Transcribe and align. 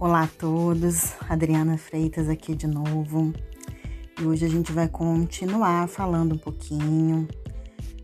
Olá 0.00 0.22
a 0.22 0.26
todos, 0.26 1.12
Adriana 1.28 1.76
Freitas 1.76 2.26
aqui 2.26 2.54
de 2.54 2.66
novo. 2.66 3.34
E 4.18 4.24
hoje 4.24 4.46
a 4.46 4.48
gente 4.48 4.72
vai 4.72 4.88
continuar 4.88 5.86
falando 5.88 6.36
um 6.36 6.38
pouquinho 6.38 7.28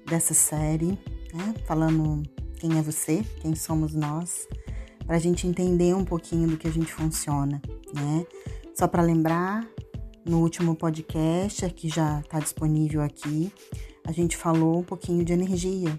dessa 0.04 0.35
série, 0.35 0.99
né? 1.33 1.54
Falando 1.65 2.22
quem 2.61 2.79
é 2.79 2.83
você, 2.83 3.24
quem 3.40 3.54
somos 3.54 3.95
nós, 3.95 4.47
para 5.06 5.17
a 5.17 5.19
gente 5.19 5.47
entender 5.47 5.95
um 5.95 6.04
pouquinho 6.04 6.47
do 6.47 6.59
que 6.59 6.69
a 6.69 6.71
gente 6.71 6.93
funciona, 6.93 7.63
né? 7.95 8.26
Só 8.74 8.87
para 8.87 9.01
lembrar, 9.01 9.67
no 10.22 10.42
último 10.42 10.76
podcast, 10.76 11.67
que 11.71 11.88
já 11.88 12.21
está 12.21 12.38
disponível 12.38 13.01
aqui, 13.01 13.51
a 14.06 14.13
gente 14.13 14.37
falou 14.37 14.81
um 14.81 14.85
pouquinho 14.85 15.24
de 15.24 15.33
energia, 15.33 15.99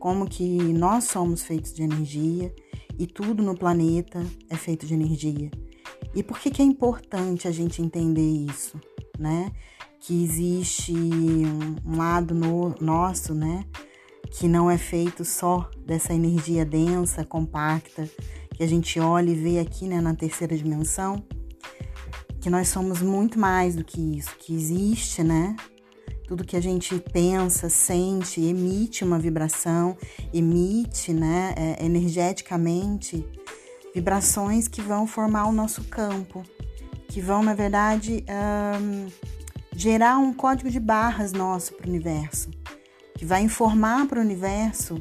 como 0.00 0.28
que 0.28 0.58
nós 0.72 1.04
somos 1.04 1.44
feitos 1.44 1.72
de 1.72 1.84
energia 1.84 2.52
e 2.98 3.06
tudo 3.06 3.42
no 3.42 3.56
planeta 3.56 4.24
é 4.50 4.56
feito 4.56 4.84
de 4.84 4.94
energia. 4.94 5.50
E 6.14 6.22
por 6.22 6.38
que, 6.38 6.50
que 6.50 6.60
é 6.60 6.64
importante 6.64 7.46
a 7.46 7.50
gente 7.50 7.80
entender 7.80 8.28
isso, 8.28 8.80
né? 9.18 9.52
Que 10.00 10.24
existe 10.24 10.92
um, 10.92 11.92
um 11.92 11.96
lado 11.96 12.34
no, 12.34 12.74
nosso, 12.80 13.34
né? 13.34 13.64
Que 14.30 14.48
não 14.48 14.70
é 14.70 14.76
feito 14.76 15.24
só 15.24 15.70
dessa 15.86 16.12
energia 16.12 16.64
densa, 16.64 17.24
compacta, 17.24 18.08
que 18.54 18.62
a 18.62 18.66
gente 18.66 18.98
olha 18.98 19.30
e 19.30 19.34
vê 19.34 19.58
aqui 19.60 19.86
né, 19.86 20.00
na 20.00 20.14
terceira 20.14 20.56
dimensão, 20.56 21.24
que 22.40 22.50
nós 22.50 22.68
somos 22.68 23.00
muito 23.00 23.38
mais 23.38 23.76
do 23.76 23.84
que 23.84 24.18
isso, 24.18 24.34
que 24.38 24.54
existe, 24.54 25.22
né? 25.22 25.54
Tudo 26.28 26.44
que 26.44 26.58
a 26.58 26.60
gente 26.60 26.94
pensa, 27.10 27.70
sente, 27.70 28.38
emite 28.42 29.02
uma 29.02 29.18
vibração, 29.18 29.96
emite, 30.30 31.10
né, 31.10 31.54
é, 31.56 31.82
energeticamente, 31.82 33.26
vibrações 33.94 34.68
que 34.68 34.82
vão 34.82 35.06
formar 35.06 35.46
o 35.46 35.52
nosso 35.52 35.84
campo, 35.84 36.42
que 37.08 37.22
vão, 37.22 37.42
na 37.42 37.54
verdade, 37.54 38.26
um, 38.78 39.06
gerar 39.74 40.18
um 40.18 40.34
código 40.34 40.70
de 40.70 40.78
barras 40.78 41.32
nosso 41.32 41.72
para 41.72 41.86
o 41.86 41.88
universo, 41.88 42.50
que 43.16 43.24
vai 43.24 43.40
informar 43.40 44.06
para 44.06 44.18
o 44.18 44.22
universo 44.22 44.96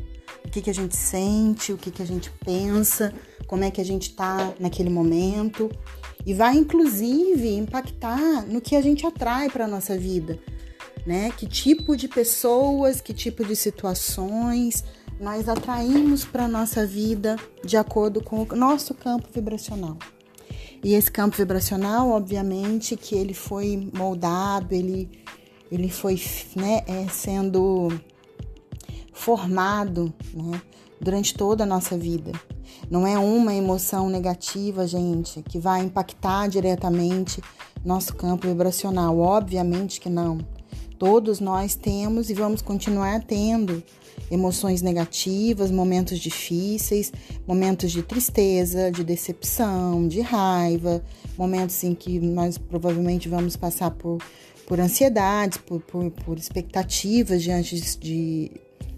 o 0.46 0.50
que, 0.50 0.62
que 0.62 0.70
a 0.70 0.74
gente 0.74 0.96
sente, 0.96 1.74
o 1.74 1.78
que, 1.78 1.92
que 1.92 2.02
a 2.02 2.08
gente 2.08 2.32
pensa, 2.46 3.14
como 3.48 3.66
é 3.66 3.70
que 3.70 3.82
a 3.82 3.86
gente 3.86 4.12
está 4.12 4.54
naquele 4.62 4.90
momento, 4.90 5.70
e 6.26 6.34
vai, 6.34 6.56
inclusive, 6.56 7.54
impactar 7.54 8.48
no 8.48 8.62
que 8.62 8.78
a 8.78 8.82
gente 8.82 9.06
atrai 9.06 9.50
para 9.50 9.66
a 9.66 9.68
nossa 9.68 9.98
vida 9.98 10.40
né? 11.08 11.32
Que 11.32 11.48
tipo 11.48 11.96
de 11.96 12.10
pessoas, 12.10 13.00
que 13.00 13.14
tipo 13.14 13.46
de 13.46 13.56
situações 13.56 14.84
nós 15.22 15.48
atraímos 15.48 16.26
para 16.26 16.50
nossa 16.50 16.86
vida 16.86 17.38
de 17.64 17.78
acordo 17.78 18.22
com 18.22 18.44
o 18.44 18.56
nosso 18.58 18.94
campo 18.94 19.26
vibracional. 19.34 19.98
E 20.84 20.94
esse 20.94 21.10
campo 21.10 21.38
vibracional, 21.38 22.10
obviamente, 22.10 22.98
que 22.98 23.16
ele 23.16 23.34
foi 23.34 23.90
moldado, 23.96 24.76
ele, 24.76 25.10
ele 25.72 25.90
foi 25.90 26.22
né, 26.58 26.84
é, 26.86 27.08
sendo 27.08 27.88
formado 29.14 30.14
né, 30.34 30.62
durante 31.00 31.34
toda 31.34 31.64
a 31.64 31.68
nossa 31.68 31.98
vida. 31.98 32.34
Não 32.92 33.08
é 33.08 33.18
uma 33.18 33.54
emoção 33.54 34.10
negativa, 34.10 34.86
gente, 34.86 35.42
que 35.42 35.58
vai 35.58 35.82
impactar 35.82 36.48
diretamente 36.48 37.42
nosso 37.84 38.14
campo 38.14 38.46
vibracional. 38.46 39.18
Obviamente 39.18 40.02
que 40.02 40.10
não. 40.10 40.57
Todos 40.98 41.40
nós 41.40 41.76
temos 41.76 42.30
e 42.30 42.34
vamos 42.34 42.62
continuar 42.62 43.24
tendo 43.24 43.84
emoções 44.32 44.82
negativas, 44.82 45.70
momentos 45.70 46.18
difíceis, 46.18 47.14
momentos 47.48 47.92
de 47.92 48.02
tristeza, 48.02 48.92
de 48.92 49.04
decepção, 49.04 50.08
de 50.08 50.22
raiva, 50.22 51.04
momentos 51.38 51.84
em 51.84 51.94
que 51.94 52.20
nós 52.20 52.58
provavelmente 52.58 53.30
vamos 53.30 53.56
passar 53.56 53.92
por, 53.92 54.18
por 54.66 54.80
ansiedades, 54.80 55.60
por, 55.60 55.80
por, 55.82 56.10
por 56.10 56.38
expectativas 56.38 57.44
diante 57.44 57.80
de, 58.00 58.52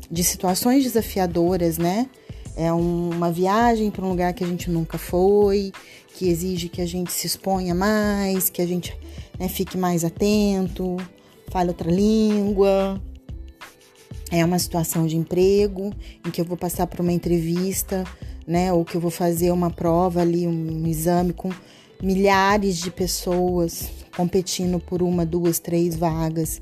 de 0.09 0.23
situações 0.23 0.83
desafiadoras, 0.83 1.77
né? 1.77 2.09
É 2.55 2.71
uma 2.73 3.31
viagem 3.31 3.91
para 3.91 4.05
um 4.05 4.09
lugar 4.09 4.33
que 4.33 4.43
a 4.43 4.47
gente 4.47 4.69
nunca 4.69 4.97
foi, 4.97 5.71
que 6.15 6.27
exige 6.27 6.67
que 6.67 6.81
a 6.81 6.85
gente 6.85 7.11
se 7.11 7.27
exponha 7.27 7.73
mais, 7.73 8.49
que 8.49 8.61
a 8.61 8.67
gente 8.67 8.97
né, 9.39 9.47
fique 9.47 9.77
mais 9.77 10.03
atento, 10.03 10.97
fale 11.49 11.69
outra 11.69 11.91
língua. 11.91 13.01
É 14.31 14.45
uma 14.45 14.59
situação 14.59 15.07
de 15.07 15.17
emprego 15.17 15.91
em 16.25 16.29
que 16.29 16.39
eu 16.39 16.45
vou 16.45 16.55
passar 16.57 16.85
por 16.87 16.99
uma 16.99 17.11
entrevista, 17.11 18.03
né? 18.45 18.71
Ou 18.71 18.85
que 18.85 18.95
eu 18.95 19.01
vou 19.01 19.11
fazer 19.11 19.51
uma 19.51 19.71
prova 19.71 20.21
ali, 20.21 20.47
um 20.47 20.85
exame 20.85 21.33
com 21.33 21.49
milhares 22.01 22.77
de 22.77 22.91
pessoas 22.91 23.89
competindo 24.15 24.79
por 24.79 25.01
uma, 25.01 25.25
duas, 25.25 25.59
três 25.59 25.95
vagas, 25.95 26.61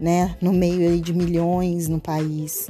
né? 0.00 0.36
No 0.40 0.52
meio 0.52 1.00
de 1.00 1.14
milhões 1.14 1.88
no 1.88 1.98
país. 1.98 2.68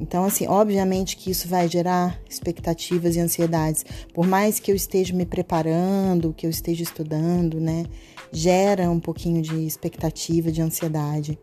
Então, 0.00 0.24
assim, 0.24 0.46
obviamente 0.46 1.16
que 1.16 1.30
isso 1.30 1.48
vai 1.48 1.68
gerar 1.68 2.20
expectativas 2.28 3.16
e 3.16 3.20
ansiedades. 3.20 3.84
Por 4.12 4.26
mais 4.26 4.58
que 4.60 4.70
eu 4.70 4.76
esteja 4.76 5.14
me 5.14 5.24
preparando, 5.24 6.34
que 6.34 6.46
eu 6.46 6.50
esteja 6.50 6.82
estudando, 6.82 7.58
né? 7.58 7.84
Gera 8.30 8.90
um 8.90 9.00
pouquinho 9.00 9.40
de 9.40 9.66
expectativa, 9.66 10.52
de 10.52 10.60
ansiedade. 10.60 11.38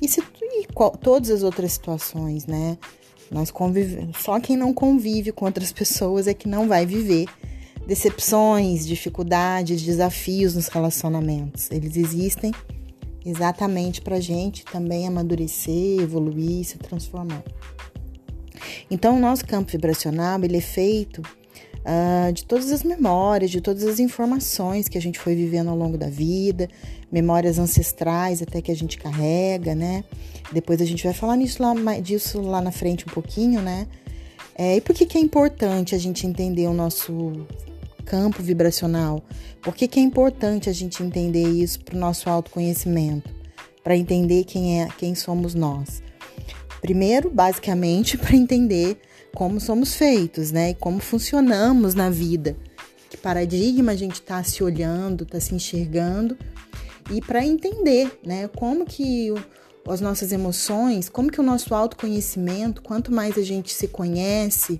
E, 0.00 0.08
se, 0.08 0.22
e 0.42 0.66
qual, 0.74 0.90
todas 0.90 1.30
as 1.30 1.42
outras 1.42 1.72
situações, 1.72 2.46
né? 2.46 2.76
Nós 3.30 3.50
convivemos. 3.50 4.18
Só 4.18 4.38
quem 4.38 4.56
não 4.56 4.74
convive 4.74 5.32
com 5.32 5.46
outras 5.46 5.72
pessoas 5.72 6.26
é 6.26 6.34
que 6.34 6.46
não 6.46 6.68
vai 6.68 6.84
viver 6.84 7.26
decepções, 7.86 8.86
dificuldades, 8.86 9.82
desafios 9.82 10.54
nos 10.54 10.68
relacionamentos. 10.68 11.70
Eles 11.70 11.96
existem 11.96 12.52
exatamente 13.24 14.00
para 14.02 14.20
gente 14.20 14.64
também 14.64 15.06
amadurecer, 15.06 16.00
evoluir, 16.00 16.64
se 16.64 16.78
transformar. 16.78 17.42
Então, 18.90 19.16
o 19.16 19.20
nosso 19.20 19.44
campo 19.46 19.70
vibracional 19.70 20.42
ele 20.42 20.58
é 20.58 20.60
feito 20.60 21.22
uh, 21.84 22.32
de 22.32 22.44
todas 22.44 22.72
as 22.72 22.82
memórias, 22.82 23.50
de 23.50 23.60
todas 23.60 23.84
as 23.84 24.00
informações 24.00 24.88
que 24.88 24.98
a 24.98 25.00
gente 25.00 25.18
foi 25.18 25.34
vivendo 25.34 25.68
ao 25.70 25.76
longo 25.76 25.96
da 25.96 26.08
vida, 26.08 26.68
memórias 27.12 27.58
ancestrais 27.58 28.42
até 28.42 28.60
que 28.60 28.72
a 28.72 28.76
gente 28.76 28.98
carrega, 28.98 29.74
né? 29.74 30.04
Depois 30.52 30.80
a 30.80 30.84
gente 30.84 31.04
vai 31.04 31.12
falar 31.12 31.36
nisso 31.36 31.62
lá, 31.62 31.74
disso 32.00 32.40
lá 32.40 32.60
na 32.60 32.72
frente 32.72 33.04
um 33.06 33.12
pouquinho, 33.12 33.60
né? 33.60 33.86
É, 34.56 34.76
e 34.76 34.80
por 34.80 34.94
que, 34.94 35.04
que 35.04 35.18
é 35.18 35.20
importante 35.20 35.94
a 35.94 35.98
gente 35.98 36.26
entender 36.26 36.66
o 36.68 36.72
nosso 36.72 37.46
campo 38.04 38.42
vibracional? 38.42 39.22
Por 39.60 39.74
que, 39.74 39.88
que 39.88 39.98
é 39.98 40.02
importante 40.02 40.68
a 40.68 40.72
gente 40.72 41.02
entender 41.02 41.48
isso 41.48 41.80
para 41.80 41.96
o 41.96 41.98
nosso 41.98 42.28
autoconhecimento? 42.30 43.34
Para 43.82 43.96
entender 43.96 44.44
quem 44.44 44.82
é, 44.82 44.88
quem 44.98 45.14
somos 45.14 45.54
nós. 45.54 46.02
Primeiro, 46.84 47.30
basicamente, 47.30 48.18
para 48.20 48.36
entender 48.36 49.00
como 49.34 49.58
somos 49.58 49.94
feitos, 49.94 50.52
né? 50.52 50.70
E 50.70 50.74
como 50.74 51.00
funcionamos 51.00 51.94
na 51.94 52.10
vida. 52.10 52.58
Que 53.08 53.16
paradigma 53.16 53.92
a 53.92 53.96
gente 53.96 54.16
está 54.16 54.44
se 54.44 54.62
olhando, 54.62 55.24
está 55.24 55.40
se 55.40 55.54
enxergando. 55.54 56.36
E 57.10 57.22
para 57.22 57.42
entender, 57.42 58.20
né? 58.22 58.48
Como 58.48 58.84
que 58.84 59.30
o, 59.30 59.90
as 59.90 60.02
nossas 60.02 60.30
emoções, 60.30 61.08
como 61.08 61.30
que 61.30 61.40
o 61.40 61.42
nosso 61.42 61.74
autoconhecimento, 61.74 62.82
quanto 62.82 63.10
mais 63.10 63.38
a 63.38 63.42
gente 63.42 63.72
se 63.72 63.88
conhece, 63.88 64.78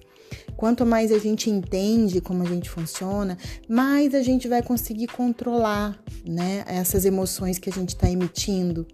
quanto 0.59 0.85
mais 0.85 1.11
a 1.11 1.19
gente 1.19 1.49
entende 1.49 2.21
como 2.21 2.43
a 2.43 2.47
gente 2.47 2.69
funciona, 2.69 3.39
mais 3.67 4.15
a 4.15 4.21
gente 4.21 4.47
vai 4.47 4.63
conseguir 4.63 5.07
controlar, 5.07 5.99
né? 6.23 6.65
Essas 6.67 7.07
emoções 7.07 7.59
que 7.59 7.71
a 7.71 7.73
gente 7.73 7.95
está 7.95 8.11
emitindo. 8.11 8.87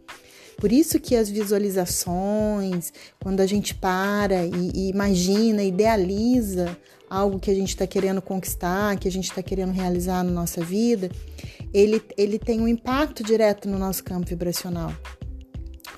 Por 0.60 0.70
isso 0.70 1.00
que 1.00 1.16
as 1.16 1.30
visualizações, 1.30 2.92
quando 3.18 3.40
a 3.40 3.46
gente 3.46 3.74
para 3.74 4.44
e, 4.44 4.70
e 4.74 4.90
imagina, 4.90 5.64
idealiza 5.64 6.76
algo 7.08 7.40
que 7.40 7.50
a 7.50 7.54
gente 7.54 7.70
está 7.70 7.86
querendo 7.86 8.20
conquistar, 8.20 8.96
que 8.98 9.08
a 9.08 9.10
gente 9.10 9.24
está 9.24 9.42
querendo 9.42 9.72
realizar 9.72 10.22
na 10.22 10.30
nossa 10.30 10.62
vida, 10.62 11.10
ele, 11.72 12.02
ele 12.14 12.38
tem 12.38 12.60
um 12.60 12.68
impacto 12.68 13.24
direto 13.24 13.68
no 13.70 13.78
nosso 13.78 14.04
campo 14.04 14.26
vibracional. 14.26 14.92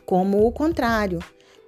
Como 0.06 0.46
o 0.46 0.52
contrário, 0.52 1.18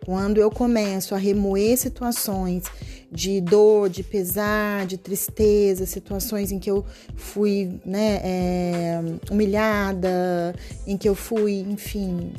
quando 0.04 0.38
eu 0.38 0.50
começo 0.50 1.16
a 1.16 1.18
remoer 1.18 1.76
situações 1.76 2.64
de 3.10 3.40
dor, 3.40 3.88
de 3.88 4.04
pesar, 4.04 4.86
de 4.86 4.98
tristeza, 4.98 5.84
situações 5.84 6.52
em 6.52 6.60
que 6.60 6.70
eu 6.70 6.84
fui 7.16 7.80
né, 7.84 8.20
é, 8.22 9.00
humilhada, 9.30 10.54
em 10.86 10.96
que 10.96 11.08
eu 11.08 11.14
fui, 11.14 11.60
enfim, 11.60 12.32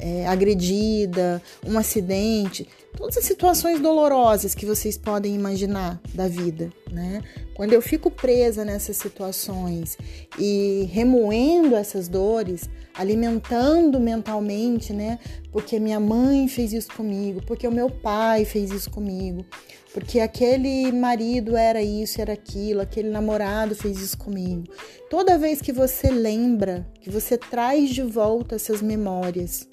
é, 0.00 0.26
agredida, 0.26 1.42
um 1.66 1.76
acidente, 1.76 2.68
todas 2.96 3.16
as 3.16 3.24
situações 3.24 3.80
dolorosas 3.80 4.54
que 4.54 4.64
vocês 4.64 4.96
podem 4.96 5.34
imaginar 5.34 6.00
da 6.14 6.28
vida, 6.28 6.70
né? 6.90 7.22
Quando 7.54 7.72
eu 7.72 7.82
fico 7.82 8.10
presa 8.10 8.64
nessas 8.64 8.96
situações 8.96 9.98
e 10.38 10.88
remoendo 10.92 11.74
essas 11.74 12.08
dores, 12.08 12.70
alimentando 12.94 13.98
mentalmente, 13.98 14.92
né? 14.92 15.18
Porque 15.50 15.80
minha 15.80 15.98
mãe 15.98 16.46
fez 16.46 16.72
isso 16.72 16.92
comigo, 16.92 17.42
porque 17.44 17.66
o 17.66 17.72
meu 17.72 17.90
pai 17.90 18.44
fez 18.44 18.70
isso 18.70 18.90
comigo, 18.90 19.44
porque 19.92 20.20
aquele 20.20 20.92
marido 20.92 21.56
era 21.56 21.82
isso, 21.82 22.20
era 22.20 22.32
aquilo, 22.32 22.80
aquele 22.80 23.10
namorado 23.10 23.74
fez 23.74 24.00
isso 24.00 24.16
comigo. 24.16 24.64
Toda 25.10 25.38
vez 25.38 25.60
que 25.60 25.72
você 25.72 26.10
lembra, 26.10 26.86
que 27.00 27.10
você 27.10 27.36
traz 27.36 27.90
de 27.90 28.02
volta 28.02 28.54
essas 28.54 28.80
memórias, 28.82 29.66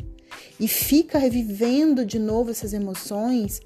e 0.59 0.67
fica 0.67 1.17
revivendo 1.17 2.05
de 2.05 2.19
novo 2.19 2.51
essas 2.51 2.73
emoções, 2.73 3.59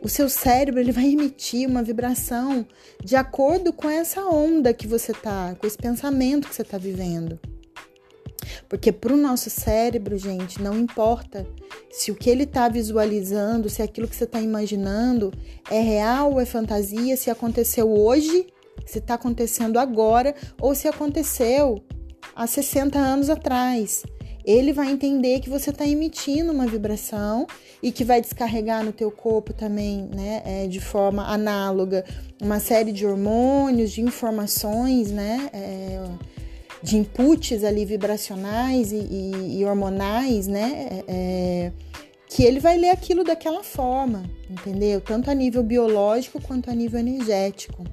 o 0.00 0.08
seu 0.08 0.28
cérebro 0.28 0.80
ele 0.80 0.92
vai 0.92 1.06
emitir 1.06 1.68
uma 1.68 1.82
vibração 1.82 2.66
de 3.02 3.16
acordo 3.16 3.72
com 3.72 3.88
essa 3.88 4.24
onda 4.24 4.72
que 4.72 4.86
você 4.86 5.12
tá, 5.12 5.54
com 5.58 5.66
esse 5.66 5.76
pensamento 5.76 6.48
que 6.48 6.54
você 6.54 6.62
está 6.62 6.78
vivendo. 6.78 7.38
Porque 8.68 8.92
para 8.92 9.12
o 9.12 9.16
nosso 9.16 9.48
cérebro, 9.50 10.16
gente, 10.18 10.62
não 10.62 10.78
importa 10.78 11.46
se 11.90 12.10
o 12.10 12.14
que 12.14 12.28
ele 12.28 12.44
está 12.44 12.68
visualizando, 12.68 13.68
se 13.68 13.82
aquilo 13.82 14.08
que 14.08 14.16
você 14.16 14.24
está 14.24 14.40
imaginando 14.40 15.32
é 15.70 15.80
real 15.80 16.32
ou 16.32 16.40
é 16.40 16.44
fantasia, 16.44 17.16
se 17.16 17.30
aconteceu 17.30 17.90
hoje, 17.90 18.46
se 18.84 18.98
está 18.98 19.14
acontecendo 19.14 19.78
agora 19.78 20.34
ou 20.60 20.74
se 20.74 20.88
aconteceu 20.88 21.82
há 22.34 22.46
60 22.46 22.98
anos 22.98 23.30
atrás 23.30 24.04
ele 24.46 24.72
vai 24.72 24.92
entender 24.92 25.40
que 25.40 25.50
você 25.50 25.70
está 25.70 25.84
emitindo 25.84 26.52
uma 26.52 26.66
vibração 26.66 27.48
e 27.82 27.90
que 27.90 28.04
vai 28.04 28.20
descarregar 28.20 28.84
no 28.84 28.92
teu 28.92 29.10
corpo 29.10 29.52
também, 29.52 30.08
né, 30.14 30.42
é, 30.44 30.66
de 30.68 30.80
forma 30.80 31.26
análoga, 31.26 32.04
uma 32.40 32.60
série 32.60 32.92
de 32.92 33.04
hormônios, 33.04 33.90
de 33.90 34.00
informações, 34.00 35.10
né, 35.10 35.50
é, 35.52 36.00
de 36.80 36.96
inputs 36.96 37.64
ali 37.64 37.84
vibracionais 37.84 38.92
e, 38.92 38.96
e, 38.96 39.58
e 39.58 39.64
hormonais, 39.64 40.46
né, 40.46 40.88
é, 40.90 41.04
é, 41.08 41.72
que 42.28 42.44
ele 42.44 42.60
vai 42.60 42.78
ler 42.78 42.90
aquilo 42.90 43.24
daquela 43.24 43.64
forma, 43.64 44.24
entendeu? 44.48 45.00
Tanto 45.00 45.30
a 45.30 45.34
nível 45.34 45.62
biológico 45.62 46.40
quanto 46.40 46.70
a 46.70 46.74
nível 46.74 47.00
energético. 47.00 47.84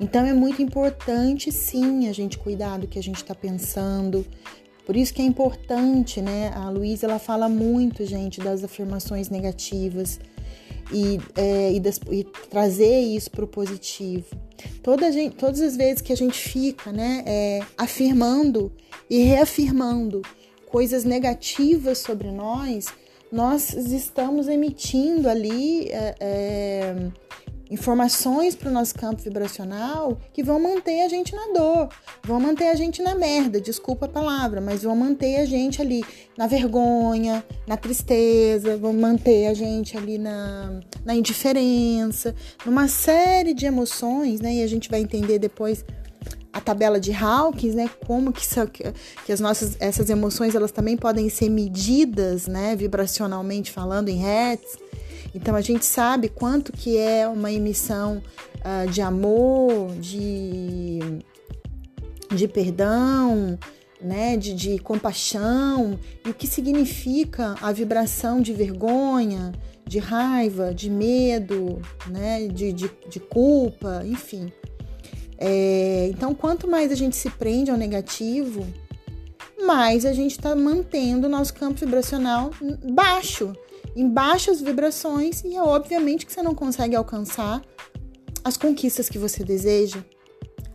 Então 0.00 0.24
é 0.24 0.32
muito 0.32 0.62
importante 0.62 1.52
sim 1.52 2.08
a 2.08 2.12
gente 2.12 2.38
cuidar 2.38 2.78
do 2.78 2.88
que 2.88 2.98
a 2.98 3.02
gente 3.02 3.16
está 3.16 3.34
pensando, 3.34 4.24
por 4.84 4.96
isso 4.96 5.14
que 5.14 5.22
é 5.22 5.24
importante, 5.24 6.20
né? 6.20 6.52
A 6.54 6.68
Luísa 6.68 7.06
ela 7.06 7.18
fala 7.18 7.48
muito, 7.48 8.04
gente, 8.04 8.40
das 8.40 8.62
afirmações 8.62 9.30
negativas 9.30 10.20
e, 10.92 11.18
é, 11.36 11.72
e, 11.72 11.80
das, 11.80 11.98
e 12.10 12.24
trazer 12.50 13.00
isso 13.00 13.30
para 13.30 13.44
o 13.44 13.48
positivo. 13.48 14.26
Toda 14.82 15.10
gente, 15.10 15.36
todas 15.36 15.60
as 15.60 15.76
vezes 15.76 16.02
que 16.02 16.12
a 16.12 16.16
gente 16.16 16.38
fica, 16.38 16.92
né, 16.92 17.22
é, 17.26 17.60
afirmando 17.76 18.70
e 19.08 19.22
reafirmando 19.22 20.22
coisas 20.66 21.04
negativas 21.04 21.98
sobre 21.98 22.30
nós, 22.30 22.86
nós 23.32 23.72
estamos 23.72 24.48
emitindo 24.48 25.28
ali 25.28 25.88
é, 25.88 26.14
é 26.20 26.96
informações 27.70 28.54
para 28.54 28.68
o 28.68 28.72
nosso 28.72 28.94
campo 28.94 29.22
vibracional 29.22 30.18
que 30.32 30.42
vão 30.42 30.60
manter 30.60 31.02
a 31.02 31.08
gente 31.08 31.34
na 31.34 31.52
dor, 31.52 31.88
vão 32.22 32.38
manter 32.38 32.68
a 32.68 32.74
gente 32.74 33.02
na 33.02 33.14
merda, 33.14 33.60
desculpa 33.60 34.06
a 34.06 34.08
palavra, 34.08 34.60
mas 34.60 34.82
vão 34.82 34.94
manter 34.94 35.36
a 35.36 35.44
gente 35.44 35.80
ali 35.80 36.04
na 36.36 36.46
vergonha, 36.46 37.44
na 37.66 37.76
tristeza, 37.76 38.76
vão 38.76 38.92
manter 38.92 39.46
a 39.46 39.54
gente 39.54 39.96
ali 39.96 40.18
na, 40.18 40.80
na 41.04 41.14
indiferença, 41.14 42.34
numa 42.64 42.88
série 42.88 43.54
de 43.54 43.66
emoções, 43.66 44.40
né? 44.40 44.54
E 44.54 44.62
a 44.62 44.66
gente 44.66 44.90
vai 44.90 45.00
entender 45.00 45.38
depois 45.38 45.84
a 46.54 46.60
tabela 46.60 47.00
de 47.00 47.12
Hawkins, 47.12 47.74
né? 47.74 47.90
Como 48.06 48.32
que, 48.32 48.46
que 49.26 49.32
as 49.32 49.40
nossas 49.40 49.76
essas 49.80 50.08
emoções 50.08 50.54
elas 50.54 50.70
também 50.70 50.96
podem 50.96 51.28
ser 51.28 51.48
medidas, 51.48 52.46
né? 52.46 52.76
Vibracionalmente 52.76 53.72
falando 53.72 54.08
em 54.08 54.18
hertz. 54.18 54.83
Então 55.34 55.56
a 55.56 55.60
gente 55.60 55.84
sabe 55.84 56.28
quanto 56.28 56.72
que 56.72 56.96
é 56.96 57.26
uma 57.26 57.50
emissão 57.50 58.22
uh, 58.58 58.90
de 58.90 59.02
amor, 59.02 59.90
de, 59.96 61.00
de 62.34 62.46
perdão, 62.46 63.58
né, 64.00 64.36
de, 64.36 64.54
de 64.54 64.78
compaixão, 64.78 65.98
e 66.24 66.30
o 66.30 66.34
que 66.34 66.46
significa 66.46 67.56
a 67.60 67.72
vibração 67.72 68.40
de 68.40 68.52
vergonha, 68.52 69.50
de 69.84 69.98
raiva, 69.98 70.72
de 70.72 70.88
medo, 70.88 71.80
né, 72.06 72.46
de, 72.46 72.72
de, 72.72 72.90
de 73.08 73.18
culpa, 73.18 74.02
enfim. 74.04 74.52
É, 75.36 76.08
então, 76.10 76.34
quanto 76.34 76.68
mais 76.68 76.92
a 76.92 76.94
gente 76.94 77.16
se 77.16 77.28
prende 77.28 77.70
ao 77.70 77.76
negativo, 77.76 78.64
mais 79.66 80.04
a 80.04 80.12
gente 80.12 80.32
está 80.32 80.54
mantendo 80.54 81.26
o 81.26 81.30
nosso 81.30 81.54
campo 81.54 81.80
vibracional 81.80 82.50
baixo 82.92 83.52
em 83.96 84.08
baixas 84.08 84.60
vibrações 84.60 85.42
e 85.44 85.54
é 85.54 85.62
obviamente 85.62 86.26
que 86.26 86.32
você 86.32 86.42
não 86.42 86.54
consegue 86.54 86.96
alcançar 86.96 87.62
as 88.42 88.56
conquistas 88.56 89.08
que 89.08 89.18
você 89.18 89.42
deseja, 89.42 90.04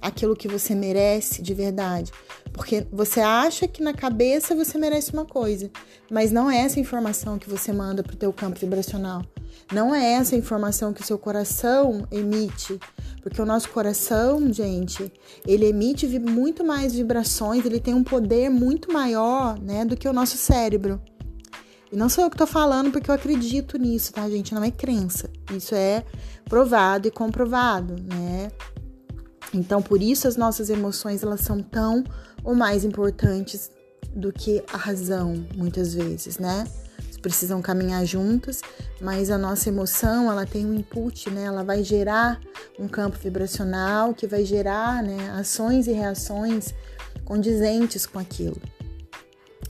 aquilo 0.01 0.35
que 0.35 0.47
você 0.47 0.73
merece 0.73 1.41
de 1.41 1.53
verdade. 1.53 2.11
Porque 2.51 2.85
você 2.91 3.21
acha 3.21 3.67
que 3.67 3.83
na 3.83 3.93
cabeça 3.93 4.55
você 4.55 4.77
merece 4.77 5.13
uma 5.13 5.25
coisa, 5.25 5.69
mas 6.09 6.31
não 6.31 6.49
é 6.49 6.57
essa 6.57 6.79
informação 6.79 7.37
que 7.37 7.49
você 7.49 7.71
manda 7.71 8.01
para 8.01 8.13
o 8.13 8.17
teu 8.17 8.33
campo 8.33 8.59
vibracional. 8.59 9.21
Não 9.71 9.93
é 9.93 10.13
essa 10.13 10.35
informação 10.35 10.93
que 10.93 11.01
o 11.01 11.05
seu 11.05 11.17
coração 11.17 12.07
emite, 12.11 12.79
porque 13.21 13.41
o 13.41 13.45
nosso 13.45 13.69
coração, 13.69 14.51
gente, 14.51 15.11
ele 15.45 15.67
emite 15.67 16.07
muito 16.19 16.63
mais 16.63 16.95
vibrações, 16.95 17.65
ele 17.65 17.79
tem 17.79 17.93
um 17.93 18.03
poder 18.03 18.49
muito 18.49 18.91
maior, 18.91 19.59
né, 19.59 19.85
do 19.85 19.95
que 19.95 20.07
o 20.07 20.13
nosso 20.13 20.37
cérebro. 20.37 20.99
E 21.91 21.95
não 21.95 22.07
sou 22.09 22.23
eu 22.23 22.29
que 22.29 22.37
tô 22.37 22.45
falando 22.45 22.91
porque 22.91 23.09
eu 23.09 23.15
acredito 23.15 23.77
nisso, 23.77 24.13
tá, 24.13 24.29
gente? 24.29 24.53
Não 24.53 24.63
é 24.63 24.71
crença. 24.71 25.29
Isso 25.51 25.73
é 25.73 26.03
provado 26.45 27.07
e 27.07 27.11
comprovado, 27.11 27.95
né? 28.01 28.51
Então, 29.53 29.81
por 29.81 30.01
isso 30.01 30.27
as 30.27 30.35
nossas 30.35 30.69
emoções, 30.69 31.23
elas 31.23 31.41
são 31.41 31.61
tão 31.61 32.03
ou 32.43 32.53
mais 32.53 32.83
importantes 32.83 33.71
do 34.15 34.31
que 34.31 34.63
a 34.71 34.77
razão, 34.77 35.45
muitas 35.55 35.93
vezes, 35.93 36.37
né? 36.37 36.65
precisam 37.19 37.61
caminhar 37.61 38.05
juntas, 38.05 38.61
mas 38.99 39.29
a 39.29 39.37
nossa 39.37 39.69
emoção, 39.69 40.31
ela 40.31 40.45
tem 40.45 40.65
um 40.65 40.73
input, 40.73 41.29
né? 41.29 41.43
Ela 41.43 41.63
vai 41.63 41.83
gerar 41.83 42.39
um 42.79 42.87
campo 42.87 43.17
vibracional 43.17 44.13
que 44.13 44.25
vai 44.25 44.43
gerar, 44.43 45.03
né, 45.03 45.31
ações 45.31 45.85
e 45.87 45.91
reações 45.91 46.73
condizentes 47.25 48.05
com 48.05 48.17
aquilo. 48.17 48.59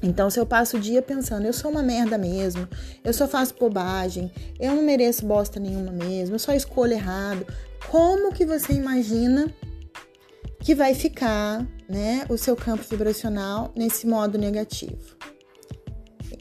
Então, 0.01 0.30
se 0.30 0.40
eu 0.40 0.46
passo 0.46 0.78
o 0.78 0.80
dia 0.80 1.01
pensando, 1.01 1.46
eu 1.46 1.54
sou 1.54 1.69
uma 1.69 1.84
merda 1.84 2.18
mesmo, 2.18 2.68
eu 3.04 3.13
só 3.13 3.28
faço 3.28 3.56
bobagem, 3.60 4.31
eu 4.60 4.74
não 4.75 4.84
mereço 4.84 5.25
bosta 5.25 5.60
nenhuma 5.60 5.92
mesmo, 5.92 6.36
eu 6.36 6.40
só 6.40 6.54
escolho 6.54 6.94
errado, 6.94 7.45
como 7.90 8.31
que 8.31 8.45
você 8.45 8.73
imagina 8.73 9.54
que 10.59 10.73
vai 10.73 10.94
ficar, 10.94 11.68
né, 11.88 12.26
o 12.30 12.38
seu 12.38 12.56
campo 12.56 12.83
vibracional 12.90 13.73
nesse 13.76 14.07
modo 14.07 14.38
negativo? 14.38 15.18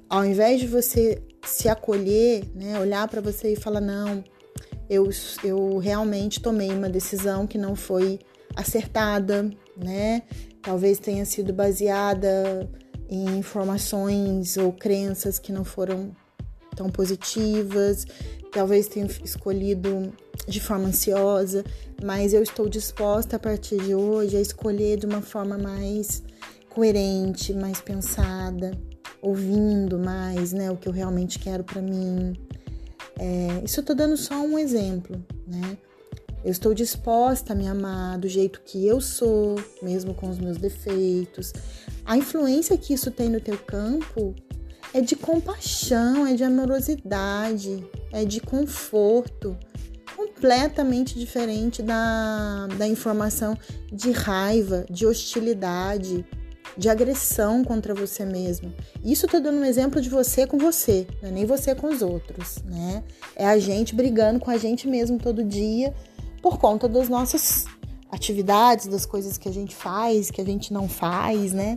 Ao 0.09 0.25
invés 0.25 0.61
de 0.61 0.67
você 0.67 1.23
se 1.45 1.69
acolher, 1.69 2.45
né, 2.55 2.79
olhar 2.79 3.09
para 3.09 3.21
você 3.21 3.53
e 3.53 3.57
falar 3.57 3.81
não, 3.81 4.23
eu, 4.89 5.09
eu 5.45 5.79
realmente 5.79 6.41
tomei 6.41 6.71
uma 6.71 6.89
decisão 6.89 7.47
que 7.47 7.59
não 7.59 7.77
foi 7.77 8.19
acertada, 8.57 9.51
né? 9.77 10.23
Talvez 10.63 10.99
tenha 10.99 11.25
sido 11.25 11.53
baseada 11.53 12.69
em 13.09 13.39
informações 13.39 14.57
ou 14.57 14.73
crenças 14.73 15.39
que 15.39 15.53
não 15.53 15.65
foram 15.65 16.15
tão 16.77 16.91
positivas, 16.91 18.07
talvez 18.53 18.87
tenha 18.87 19.07
escolhido 19.25 20.13
de 20.47 20.61
forma 20.61 20.89
ansiosa, 20.89 21.65
mas 22.03 22.33
eu 22.33 22.43
estou 22.43 22.69
disposta 22.69 23.37
a 23.37 23.39
partir 23.39 23.79
de 23.79 23.95
hoje 23.95 24.37
a 24.37 24.41
escolher 24.41 24.99
de 24.99 25.07
uma 25.07 25.21
forma 25.21 25.59
mais 25.59 26.23
coerente, 26.69 27.53
mais 27.53 27.81
pensada, 27.81 28.79
ouvindo 29.21 29.99
mais, 29.99 30.53
né, 30.53 30.71
o 30.71 30.77
que 30.77 30.89
eu 30.89 30.93
realmente 30.93 31.39
quero 31.39 31.65
para 31.65 31.83
mim. 31.83 32.35
É, 33.19 33.65
isso 33.65 33.81
eu 33.81 33.85
tô 33.85 33.95
dando 33.95 34.17
só 34.17 34.41
um 34.41 34.59
exemplo, 34.59 35.21
né? 35.47 35.77
Eu 36.45 36.53
estou 36.53 36.73
disposta 36.73 37.53
a 37.53 37.57
me 37.57 37.67
amar 37.67 38.19
do 38.19 38.29
jeito 38.29 38.61
que 38.65 38.87
eu 38.87 39.01
sou, 39.01 39.57
mesmo 39.83 40.15
com 40.15 40.29
os 40.29 40.39
meus 40.39 40.57
defeitos. 40.57 41.53
A 42.05 42.17
influência 42.17 42.79
que 42.79 42.95
isso 42.95 43.11
tem 43.11 43.29
no 43.29 43.41
teu 43.41 43.59
campo 43.59 44.35
é 44.95 45.01
de 45.01 45.17
compaixão, 45.17 46.27
é 46.27 46.35
de 46.35 46.45
amorosidade, 46.45 47.85
é 48.13 48.25
de 48.25 48.41
conforto, 48.41 49.57
completamente 50.17 51.19
diferente 51.19 51.83
da, 51.83 52.67
da 52.79 52.87
informação 52.87 53.57
de 53.93 54.11
raiva, 54.11 54.87
de 54.89 55.07
hostilidade, 55.07 56.25
de 56.77 56.89
agressão 56.89 57.65
contra 57.65 57.95
você 57.95 58.25
mesmo. 58.25 58.73
Isso 59.05 59.27
eu 59.27 59.31
tô 59.31 59.41
dando 59.41 59.59
um 59.59 59.65
exemplo 59.65 60.01
de 60.01 60.09
você 60.09 60.47
com 60.47 60.57
você, 60.57 61.07
não 61.21 61.29
é 61.29 61.33
nem 61.33 61.45
você 61.45 61.75
com 61.75 61.89
os 61.89 62.03
outros, 62.03 62.59
né? 62.65 63.03
É 63.35 63.47
a 63.47 63.59
gente 63.59 63.95
brigando 63.95 64.39
com 64.39 64.51
a 64.51 64.57
gente 64.57 64.87
mesmo 64.87 65.19
todo 65.19 65.45
dia 65.45 65.93
por 66.43 66.59
conta 66.59 66.89
das 66.89 67.09
nossas 67.09 67.67
atividades, 68.11 68.87
das 68.87 69.05
coisas 69.05 69.37
que 69.37 69.49
a 69.49 69.53
gente 69.53 69.75
faz, 69.75 70.31
que 70.31 70.41
a 70.41 70.45
gente 70.45 70.73
não 70.73 70.89
faz, 70.89 71.53
né? 71.53 71.77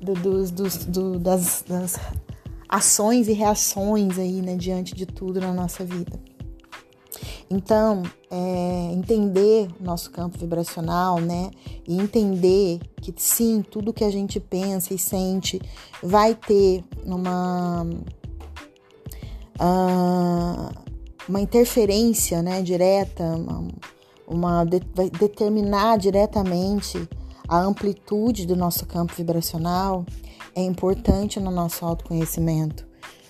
Do, 0.00 0.14
dos, 0.14 0.50
do, 0.50 1.18
das, 1.18 1.64
das 1.66 1.98
ações 2.68 3.28
e 3.28 3.32
reações 3.32 4.18
aí, 4.18 4.40
né, 4.40 4.56
diante 4.56 4.94
de 4.94 5.04
tudo 5.04 5.40
na 5.40 5.52
nossa 5.52 5.84
vida. 5.84 6.18
Então, 7.50 8.04
é, 8.30 8.92
entender 8.92 9.68
o 9.80 9.82
nosso 9.82 10.10
campo 10.12 10.38
vibracional, 10.38 11.20
né? 11.20 11.50
E 11.86 12.00
entender 12.00 12.78
que 13.02 13.12
sim, 13.16 13.60
tudo 13.68 13.92
que 13.92 14.04
a 14.04 14.10
gente 14.10 14.38
pensa 14.38 14.94
e 14.94 14.98
sente 14.98 15.60
vai 16.00 16.32
ter 16.32 16.84
uma, 17.04 17.84
uh, 19.60 20.70
uma 21.28 21.40
interferência, 21.40 22.40
né, 22.40 22.62
direta, 22.62 23.24
uma, 23.24 23.66
uma 24.30 24.64
vai 24.94 25.10
determinar 25.10 25.98
diretamente 25.98 27.08
a 27.48 27.58
amplitude 27.58 28.46
do 28.46 28.54
nosso 28.54 28.86
campo 28.86 29.12
vibracional 29.12 30.06
é 30.54 30.62
importante 30.62 31.40
no 31.40 31.50
nosso 31.50 31.84
autoconhecimento, 31.84 32.86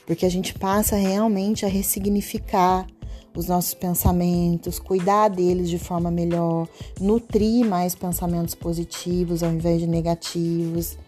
porque 0.07 0.27
a 0.27 0.31
gente 0.31 0.53
passa 0.53 0.97
realmente 0.97 1.65
a 1.65 1.69
ressignificar 1.69 2.87
os 3.35 3.47
nossos 3.47 3.73
pensamentos, 3.73 4.79
cuidar 4.79 5.29
deles 5.29 5.71
de 5.71 5.79
forma 5.79 6.11
melhor, 6.11 6.69
nutrir 7.01 7.65
mais 7.65 7.95
pensamentos 7.95 8.55
positivos 8.55 9.43
ao 9.43 9.51
invés 9.51 9.81
de 9.81 9.87
negativos, 9.87 10.99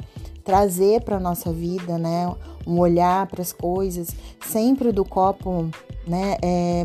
trazer 0.43 1.03
para 1.03 1.21
nossa 1.21 1.53
vida, 1.53 1.99
né, 1.99 2.35
um 2.67 2.79
olhar 2.79 3.27
para 3.27 3.43
as 3.43 3.53
coisas 3.53 4.09
sempre 4.41 4.91
do 4.93 5.05
copo, 5.05 5.69
né, 6.07 6.37
é, 6.43 6.85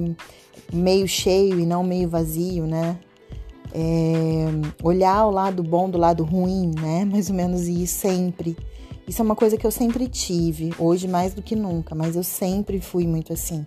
meio 0.72 1.08
cheio 1.08 1.60
e 1.60 1.66
não 1.66 1.84
meio 1.84 2.10
vazio, 2.10 2.66
né? 2.66 2.98
É, 3.74 4.46
olhar 4.82 5.26
o 5.26 5.32
lado 5.32 5.62
bom 5.62 5.90
do 5.90 5.98
lado 5.98 6.24
ruim, 6.24 6.72
né? 6.80 7.06
Mais 7.12 7.30
ou 7.30 7.36
menos 7.36 7.68
isso 7.68 8.00
sempre. 8.00 8.58
Isso 9.08 9.22
é 9.22 9.26
uma 9.26 9.36
coisa 9.36 9.58
que 9.58 9.66
eu 9.66 9.72
sempre 9.72 10.08
tive, 10.10 10.74
hoje 10.78 11.08
mais 11.08 11.34
do 11.34 11.42
que 11.42 11.56
nunca, 11.56 11.96
mas 11.96 12.18
eu 12.18 12.24
sempre 12.24 12.82
fui 12.82 13.08
muito 13.08 13.32
assim. 13.32 13.66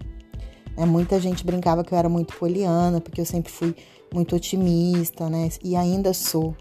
É, 0.77 0.85
muita 0.85 1.19
gente 1.19 1.45
brincava 1.45 1.83
que 1.83 1.93
eu 1.93 1.99
era 1.99 2.09
muito 2.09 2.37
poliana, 2.37 3.01
porque 3.01 3.21
eu 3.21 3.25
sempre 3.25 3.51
fui 3.51 3.75
muito 4.13 4.37
otimista, 4.37 5.31
né? 5.31 5.49
E 5.63 5.77
ainda 5.77 6.13
sou. 6.13 6.55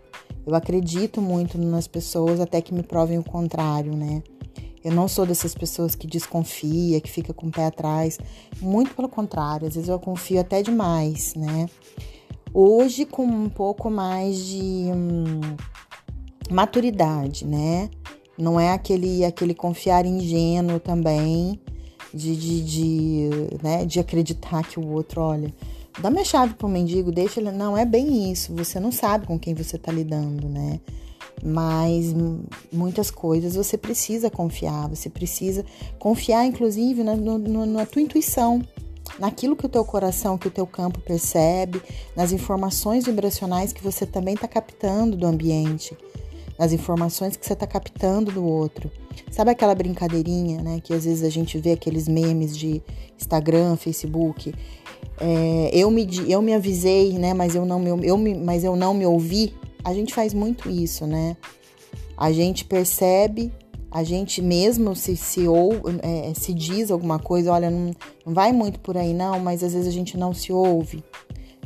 Eu 0.45 0.55
acredito 0.55 1.21
muito 1.21 1.57
nas 1.57 1.87
pessoas 1.87 2.39
até 2.39 2.61
que 2.61 2.73
me 2.73 2.81
provem 2.81 3.17
o 3.17 3.23
contrário, 3.23 3.95
né? 3.95 4.23
Eu 4.83 4.91
não 4.91 5.07
sou 5.07 5.25
dessas 5.25 5.53
pessoas 5.53 5.95
que 5.95 6.07
desconfia, 6.07 7.01
que 7.01 7.11
fica 7.11 7.33
com 7.33 7.47
o 7.47 7.51
pé 7.51 7.65
atrás. 7.65 8.17
Muito 8.61 8.95
pelo 8.95 9.09
contrário, 9.09 9.67
às 9.67 9.75
vezes 9.75 9.89
eu 9.89 9.99
confio 9.99 10.39
até 10.39 10.61
demais, 10.61 11.33
né? 11.35 11.67
Hoje 12.53 13.05
com 13.05 13.23
um 13.23 13.49
pouco 13.49 13.89
mais 13.89 14.37
de 14.45 14.91
hum, 14.93 15.41
maturidade, 16.49 17.45
né? 17.45 17.89
Não 18.37 18.59
é 18.59 18.71
aquele, 18.71 19.25
aquele 19.25 19.53
confiar 19.53 20.05
ingênuo 20.05 20.79
também, 20.79 21.59
de, 22.13 22.35
de, 22.35 22.63
de, 22.63 23.29
né, 23.61 23.85
de 23.85 23.99
acreditar 23.99 24.63
que 24.63 24.79
o 24.79 24.87
outro, 24.87 25.21
olha, 25.21 25.53
dá 26.01 26.09
minha 26.09 26.23
chave 26.23 26.53
pro 26.53 26.67
mendigo, 26.67 27.11
deixa 27.11 27.39
ele. 27.39 27.51
Não, 27.51 27.77
é 27.77 27.85
bem 27.85 28.31
isso. 28.31 28.53
Você 28.55 28.79
não 28.79 28.91
sabe 28.91 29.27
com 29.27 29.37
quem 29.37 29.53
você 29.53 29.77
tá 29.77 29.91
lidando, 29.91 30.47
né? 30.47 30.79
Mas 31.43 32.13
muitas 32.71 33.09
coisas 33.09 33.55
você 33.55 33.77
precisa 33.77 34.29
confiar, 34.29 34.89
você 34.89 35.09
precisa 35.09 35.65
confiar, 35.97 36.45
inclusive, 36.45 37.03
na, 37.03 37.15
no, 37.15 37.65
na 37.65 37.85
tua 37.85 38.01
intuição, 38.01 38.61
naquilo 39.17 39.55
que 39.55 39.65
o 39.65 39.69
teu 39.69 39.85
coração, 39.85 40.37
que 40.37 40.47
o 40.47 40.51
teu 40.51 40.67
campo 40.67 40.99
percebe, 40.99 41.81
nas 42.15 42.31
informações 42.31 43.05
vibracionais 43.05 43.71
que 43.71 43.83
você 43.83 44.05
também 44.05 44.33
está 44.33 44.47
captando 44.47 45.15
do 45.15 45.25
ambiente 45.25 45.95
nas 46.59 46.73
informações 46.73 47.37
que 47.37 47.45
você 47.45 47.53
está 47.53 47.65
captando 47.65 48.33
do 48.33 48.43
outro. 48.43 48.91
Sabe 49.31 49.49
aquela 49.51 49.73
brincadeirinha, 49.73 50.61
né? 50.61 50.81
Que 50.83 50.93
às 50.93 51.05
vezes 51.05 51.23
a 51.23 51.29
gente 51.29 51.57
vê 51.57 51.71
aqueles 51.71 52.05
memes 52.09 52.55
de 52.55 52.81
Instagram, 53.17 53.77
Facebook. 53.77 54.53
É, 55.21 55.69
eu, 55.73 55.89
me, 55.89 56.05
eu 56.27 56.41
me 56.41 56.53
avisei, 56.53 57.13
né? 57.13 57.33
Mas 57.33 57.55
eu, 57.55 57.65
não 57.65 57.79
me, 57.79 58.05
eu 58.05 58.17
me, 58.17 58.35
mas 58.35 58.65
eu 58.65 58.75
não 58.75 58.93
me 58.93 59.05
ouvi. 59.05 59.53
A 59.83 59.93
gente 59.93 60.13
faz 60.13 60.33
muito 60.33 60.69
isso, 60.69 61.05
né? 61.05 61.35
A 62.17 62.31
gente 62.31 62.65
percebe, 62.65 63.51
a 63.89 64.03
gente 64.03 64.41
mesmo 64.41 64.95
se, 64.95 65.15
se, 65.15 65.47
ou, 65.47 65.71
é, 66.01 66.33
se 66.33 66.53
diz 66.53 66.91
alguma 66.91 67.17
coisa, 67.17 67.51
olha, 67.51 67.69
não, 67.69 67.91
não 68.25 68.33
vai 68.33 68.51
muito 68.51 68.79
por 68.79 68.97
aí 68.97 69.13
não, 69.13 69.39
mas 69.39 69.63
às 69.63 69.73
vezes 69.73 69.87
a 69.87 69.91
gente 69.91 70.17
não 70.17 70.33
se 70.33 70.51
ouve 70.51 71.03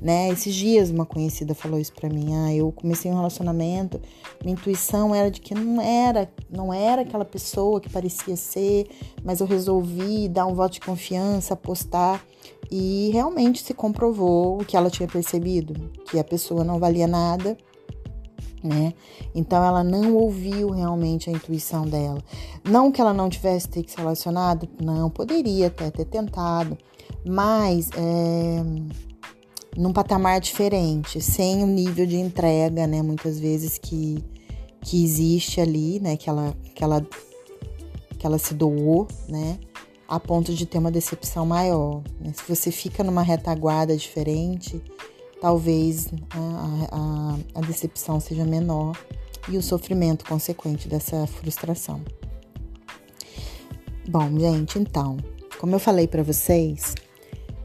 né? 0.04 0.30
Esses 0.30 0.54
dias 0.54 0.90
uma 0.90 1.06
conhecida 1.06 1.56
falou 1.56 1.80
isso 1.80 1.94
para 1.94 2.10
mim. 2.10 2.36
Ah, 2.36 2.54
eu 2.54 2.74
comecei 2.74 3.10
um 3.10 3.16
relacionamento, 3.16 4.02
minha 4.44 4.54
intuição 4.54 5.16
era 5.16 5.32
de 5.32 5.40
que 5.40 5.56
não 5.56 5.82
era, 5.82 6.30
não 6.52 6.74
era 6.74 7.04
aquela 7.04 7.24
pessoa 7.24 7.80
que 7.80 7.90
parecia 7.90 8.36
ser, 8.36 8.88
mas 9.24 9.40
eu 9.40 9.48
resolvi 9.48 10.28
dar 10.28 10.46
um 10.46 10.54
voto 10.54 10.74
de 10.74 10.82
confiança, 10.82 11.54
apostar 11.54 12.24
e 12.70 13.10
realmente 13.14 13.64
se 13.64 13.74
comprovou 13.74 14.62
o 14.62 14.66
que 14.66 14.76
ela 14.76 14.90
tinha 14.90 15.08
percebido, 15.08 15.90
que 16.10 16.20
a 16.20 16.24
pessoa 16.24 16.66
não 16.66 16.80
valia 16.80 17.08
nada. 17.08 17.58
Né? 18.64 18.94
Então 19.36 19.62
ela 19.62 19.84
não 19.84 20.16
ouviu 20.16 20.70
realmente 20.70 21.30
a 21.30 21.34
intuição 21.34 21.86
dela. 21.86 22.24
Não 22.64 22.92
que 22.92 23.02
ela 23.02 23.14
não 23.14 23.30
tivesse 23.30 23.68
ter 23.68 23.84
se 23.86 23.98
relacionado, 23.98 24.70
não, 24.82 25.10
poderia 25.10 25.68
até 25.68 25.92
ter 25.92 26.06
tentado, 26.06 26.78
mas 27.26 27.90
é, 27.98 28.64
num 29.76 29.92
patamar 29.92 30.40
diferente, 30.40 31.20
sem 31.20 31.64
o 31.64 31.68
nível 31.68 32.06
de 32.06 32.16
entrega, 32.16 32.88
né, 32.88 33.02
muitas 33.02 33.40
vezes 33.40 33.78
que, 33.78 34.24
que 34.82 35.04
existe 35.04 35.60
ali, 35.60 36.00
né, 36.00 36.16
que 36.16 36.30
ela, 36.30 36.56
que, 36.74 36.84
ela, 36.84 37.06
que 38.18 38.26
ela 38.26 38.38
se 38.38 38.54
doou, 38.54 39.08
né, 39.28 39.60
a 40.08 40.20
ponto 40.20 40.54
de 40.54 40.66
ter 40.66 40.78
uma 40.78 40.92
decepção 40.92 41.46
maior. 41.46 42.02
Né? 42.20 42.32
Se 42.34 42.44
você 42.48 42.72
fica 42.72 43.04
numa 43.04 43.24
retaguarda 43.24 43.96
diferente, 43.98 44.82
talvez 45.44 46.08
a, 46.30 46.96
a, 46.96 47.60
a 47.60 47.62
decepção 47.68 48.18
seja 48.18 48.46
menor 48.46 48.98
e 49.50 49.58
o 49.58 49.62
sofrimento 49.62 50.24
consequente 50.24 50.88
dessa 50.88 51.28
frustração. 51.28 52.02
Bom, 54.08 54.40
gente, 54.40 54.80
então, 54.80 55.18
como 55.60 55.76
eu 55.76 55.80
falei 55.80 56.08
para 56.08 56.24
vocês, 56.24 56.96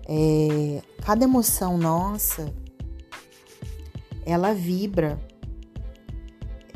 é, 0.08 0.82
cada 1.02 1.22
emoção 1.22 1.78
nossa, 1.78 2.52
ela 4.26 4.52
vibra 4.52 5.16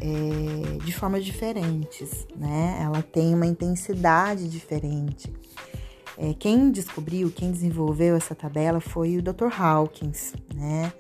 é, 0.00 0.84
de 0.84 0.92
formas 0.92 1.24
diferentes, 1.24 2.28
né? 2.36 2.78
Ela 2.80 3.02
tem 3.02 3.34
uma 3.34 3.46
intensidade 3.46 4.48
diferente. 4.48 5.32
É, 6.18 6.34
quem 6.34 6.70
descobriu, 6.70 7.30
quem 7.30 7.50
desenvolveu 7.50 8.16
essa 8.16 8.34
tabela 8.34 8.80
foi 8.80 9.16
o 9.16 9.22
Dr. 9.22 9.48
Hawkins, 9.58 10.34
né? 10.54 10.92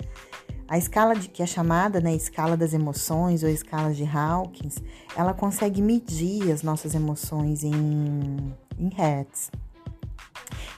A 0.66 0.78
escala 0.78 1.14
de, 1.14 1.28
que 1.28 1.42
é 1.42 1.46
chamada 1.46 2.00
né, 2.00 2.14
escala 2.14 2.56
das 2.56 2.72
emoções 2.72 3.42
ou 3.42 3.48
escala 3.50 3.92
de 3.92 4.04
Hawkins, 4.04 4.76
ela 5.14 5.34
consegue 5.34 5.82
medir 5.82 6.50
as 6.50 6.62
nossas 6.62 6.94
emoções 6.94 7.62
em, 7.62 8.54
em 8.78 8.88
hertz. 8.88 9.50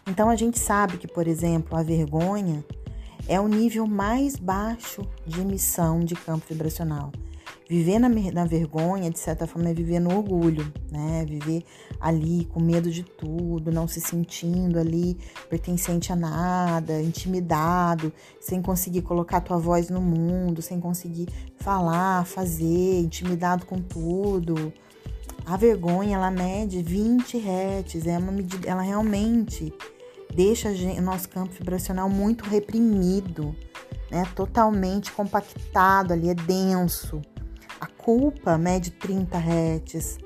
Então 0.04 0.28
a 0.28 0.34
gente 0.34 0.58
sabe 0.58 0.98
que, 0.98 1.06
por 1.06 1.28
exemplo, 1.28 1.78
a 1.78 1.82
vergonha 1.84 2.64
é 3.28 3.40
o 3.40 3.46
nível 3.46 3.86
mais 3.86 4.36
baixo 4.36 5.02
de 5.24 5.40
emissão 5.40 6.00
de 6.00 6.16
campo 6.16 6.44
vibracional. 6.48 7.12
Viver 7.68 7.98
na, 7.98 8.10
na, 8.10 8.44
vergonha, 8.44 9.10
de 9.10 9.18
certa 9.18 9.46
forma, 9.46 9.70
é 9.70 9.74
viver 9.74 9.98
no 9.98 10.14
orgulho, 10.14 10.70
né? 10.92 11.24
Viver 11.26 11.64
ali 11.98 12.44
com 12.52 12.60
medo 12.60 12.90
de 12.90 13.02
tudo, 13.02 13.72
não 13.72 13.88
se 13.88 14.02
sentindo 14.02 14.78
ali 14.78 15.16
pertencente 15.48 16.12
a 16.12 16.16
nada, 16.16 17.00
intimidado, 17.00 18.12
sem 18.38 18.60
conseguir 18.60 19.00
colocar 19.00 19.40
tua 19.40 19.56
voz 19.56 19.88
no 19.88 20.02
mundo, 20.02 20.60
sem 20.60 20.78
conseguir 20.78 21.26
falar, 21.56 22.26
fazer, 22.26 23.00
intimidado 23.00 23.64
com 23.64 23.80
tudo. 23.80 24.70
A 25.46 25.56
vergonha, 25.56 26.16
ela 26.16 26.30
mede 26.30 26.82
20 26.82 27.38
hertz, 27.38 28.06
é 28.06 28.18
uma 28.18 28.32
medida, 28.32 28.68
ela 28.68 28.82
realmente 28.82 29.72
deixa 30.34 30.68
o 30.68 31.02
nosso 31.02 31.30
campo 31.30 31.52
vibracional 31.54 32.10
muito 32.10 32.44
reprimido, 32.44 33.56
né? 34.10 34.26
Totalmente 34.34 35.10
compactado 35.12 36.12
ali, 36.12 36.28
é 36.28 36.34
denso. 36.34 37.22
Culpa 38.04 38.58
mede 38.58 38.90
30 38.90 39.38
Hz, 39.38 40.18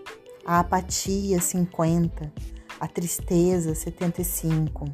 a 0.44 0.58
apatia 0.58 1.40
50, 1.40 2.32
a 2.80 2.88
tristeza 2.88 3.72
75, 3.72 4.84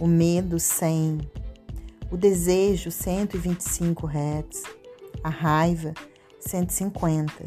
o 0.00 0.06
medo 0.06 0.58
100, 0.58 1.18
o 2.10 2.16
desejo 2.16 2.90
125 2.90 4.06
Hz, 4.06 4.62
a 5.22 5.28
raiva 5.28 5.92
150, 6.40 7.44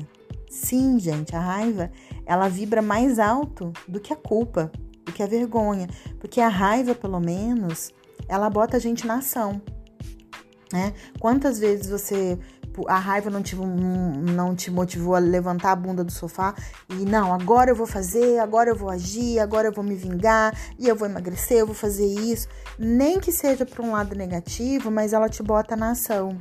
Sim, 0.52 1.00
gente, 1.00 1.36
a 1.36 1.40
raiva, 1.40 1.92
ela 2.24 2.48
vibra 2.48 2.84
mais 2.84 3.18
alto 3.18 3.74
do 3.88 4.00
que 4.00 4.14
a 4.14 4.16
culpa, 4.16 4.72
do 5.04 5.12
que 5.12 5.24
a 5.24 5.28
vergonha, 5.28 5.88
porque 6.20 6.42
a 6.42 6.48
raiva, 6.48 6.94
pelo 6.94 7.20
menos, 7.20 7.92
ela 8.30 8.52
bota 8.52 8.78
a 8.78 8.80
gente 8.80 9.08
na 9.08 9.16
ação. 9.16 9.60
Né? 10.72 10.94
Quantas 11.20 11.58
vezes 11.58 11.90
você 11.90 12.38
a 12.88 12.98
raiva 12.98 13.30
não 13.30 13.42
te, 13.42 13.56
não 13.56 14.56
te 14.56 14.70
motivou 14.70 15.16
a 15.16 15.20
levantar 15.20 15.72
a 15.72 15.76
bunda 15.76 16.04
do 16.04 16.12
sofá 16.12 16.54
e 16.90 17.06
não, 17.06 17.34
agora 17.34 17.72
eu 17.72 17.76
vou 17.76 17.88
fazer, 17.88 18.40
agora 18.40 18.70
eu 18.70 18.76
vou 18.76 18.90
agir, 18.90 19.40
agora 19.40 19.68
eu 19.68 19.72
vou 19.72 19.84
me 19.84 19.96
vingar 19.96 20.54
e 20.78 20.88
eu 20.88 20.96
vou 20.96 21.08
emagrecer, 21.08 21.60
eu 21.60 21.66
vou 21.66 21.76
fazer 21.76 22.06
isso. 22.06 22.48
Nem 22.78 23.20
que 23.20 23.32
seja 23.32 23.66
para 23.66 23.84
um 23.84 23.92
lado 23.92 24.16
negativo, 24.16 24.92
mas 24.92 25.14
ela 25.14 25.30
te 25.30 25.42
bota 25.42 25.76
na 25.76 25.92
ação. 25.92 26.38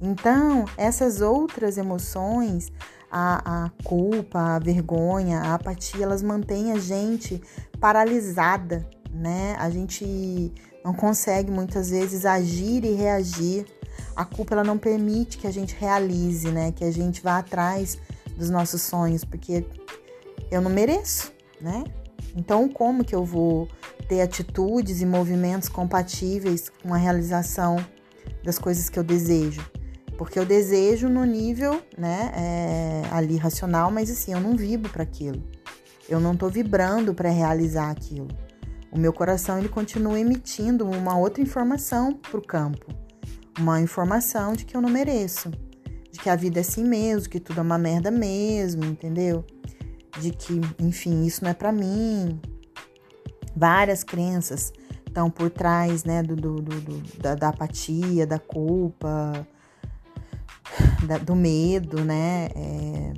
Então, 0.00 0.64
essas 0.76 1.20
outras 1.20 1.78
emoções, 1.78 2.72
a, 3.10 3.66
a 3.66 3.70
culpa, 3.84 4.56
a 4.56 4.58
vergonha, 4.58 5.38
a 5.40 5.54
apatia, 5.54 6.02
elas 6.02 6.22
mantêm 6.22 6.72
a 6.72 6.78
gente 6.78 7.40
paralisada, 7.78 8.88
né? 9.12 9.54
A 9.58 9.68
gente 9.70 10.52
não 10.84 10.92
consegue 10.92 11.50
muitas 11.50 11.90
vezes 11.90 12.24
agir 12.24 12.84
e 12.84 12.94
reagir. 12.94 13.66
A 14.14 14.24
culpa 14.24 14.54
ela 14.54 14.64
não 14.64 14.78
permite 14.78 15.38
que 15.38 15.46
a 15.46 15.50
gente 15.50 15.74
realize, 15.78 16.48
né? 16.50 16.72
Que 16.72 16.84
a 16.84 16.90
gente 16.90 17.22
vá 17.22 17.38
atrás 17.38 17.98
dos 18.36 18.50
nossos 18.50 18.82
sonhos, 18.82 19.24
porque 19.24 19.64
eu 20.50 20.60
não 20.60 20.70
mereço, 20.70 21.32
né? 21.60 21.84
Então, 22.36 22.68
como 22.68 23.04
que 23.04 23.14
eu 23.14 23.24
vou 23.24 23.68
ter 24.08 24.20
atitudes 24.20 25.00
e 25.00 25.06
movimentos 25.06 25.68
compatíveis 25.68 26.70
com 26.82 26.94
a 26.94 26.96
realização 26.96 27.76
das 28.42 28.58
coisas 28.58 28.88
que 28.88 28.98
eu 28.98 29.04
desejo? 29.04 29.64
Porque 30.16 30.38
eu 30.38 30.44
desejo 30.44 31.08
no 31.08 31.24
nível, 31.24 31.82
né, 31.96 32.32
é, 32.34 33.02
ali 33.10 33.36
racional, 33.36 33.90
mas 33.90 34.10
assim, 34.10 34.32
eu 34.32 34.40
não 34.40 34.56
vibro 34.56 34.90
para 34.90 35.02
aquilo. 35.02 35.42
Eu 36.08 36.20
não 36.20 36.36
tô 36.36 36.48
vibrando 36.48 37.14
para 37.14 37.30
realizar 37.30 37.90
aquilo. 37.90 38.28
O 38.90 38.98
meu 38.98 39.12
coração 39.12 39.58
ele 39.58 39.68
continua 39.68 40.20
emitindo 40.20 40.86
uma 40.86 41.16
outra 41.16 41.42
informação 41.42 42.12
para 42.12 42.38
o 42.38 42.46
campo, 42.46 42.86
uma 43.58 43.80
informação 43.80 44.52
de 44.52 44.64
que 44.64 44.76
eu 44.76 44.80
não 44.80 44.88
mereço, 44.88 45.50
de 46.10 46.18
que 46.18 46.28
a 46.28 46.36
vida 46.36 46.60
é 46.60 46.62
assim 46.62 46.84
mesmo, 46.84 47.30
que 47.30 47.40
tudo 47.40 47.58
é 47.58 47.62
uma 47.62 47.78
merda 47.78 48.10
mesmo, 48.10 48.84
entendeu? 48.84 49.44
De 50.20 50.30
que, 50.30 50.60
enfim, 50.78 51.24
isso 51.24 51.42
não 51.42 51.50
é 51.50 51.54
para 51.54 51.72
mim. 51.72 52.40
Várias 53.56 54.02
crenças 54.04 54.72
estão 55.06 55.30
por 55.30 55.50
trás, 55.50 56.04
né, 56.04 56.22
do, 56.22 56.34
do, 56.34 56.56
do 56.56 57.20
da, 57.20 57.34
da 57.34 57.48
apatia, 57.48 58.26
da 58.26 58.38
culpa, 58.38 59.46
da, 61.06 61.18
do 61.18 61.34
medo, 61.36 62.04
né? 62.04 62.48
É, 62.54 63.12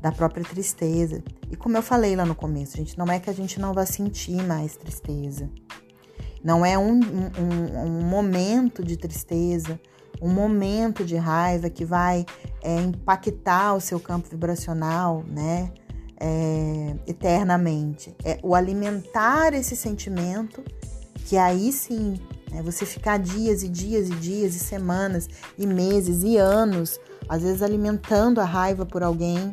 da 0.00 0.12
própria 0.12 0.44
tristeza. 0.44 1.22
E 1.50 1.56
como 1.56 1.76
eu 1.76 1.82
falei 1.82 2.14
lá 2.14 2.24
no 2.24 2.34
começo, 2.34 2.76
gente, 2.76 2.96
não 2.96 3.06
é 3.06 3.18
que 3.18 3.28
a 3.28 3.32
gente 3.32 3.60
não 3.60 3.72
vai 3.72 3.86
sentir 3.86 4.42
mais 4.42 4.76
tristeza. 4.76 5.50
Não 6.46 6.64
é 6.64 6.78
um, 6.78 7.00
um, 7.00 7.86
um 7.86 8.02
momento 8.02 8.84
de 8.84 8.96
tristeza, 8.96 9.80
um 10.22 10.28
momento 10.28 11.04
de 11.04 11.16
raiva 11.16 11.68
que 11.68 11.84
vai 11.84 12.24
é, 12.62 12.82
impactar 12.82 13.74
o 13.74 13.80
seu 13.80 13.98
campo 13.98 14.28
vibracional, 14.30 15.24
né? 15.26 15.72
É, 16.20 16.94
eternamente. 17.04 18.14
É 18.24 18.38
o 18.44 18.54
alimentar 18.54 19.54
esse 19.54 19.74
sentimento, 19.74 20.62
que 21.24 21.36
aí 21.36 21.72
sim 21.72 22.14
é 22.54 22.62
você 22.62 22.86
ficar 22.86 23.18
dias 23.18 23.64
e 23.64 23.68
dias 23.68 24.08
e 24.08 24.14
dias 24.14 24.54
e 24.54 24.60
semanas 24.60 25.28
e 25.58 25.66
meses 25.66 26.22
e 26.22 26.36
anos, 26.36 27.00
às 27.28 27.42
vezes 27.42 27.60
alimentando 27.60 28.40
a 28.40 28.44
raiva 28.44 28.86
por 28.86 29.02
alguém. 29.02 29.52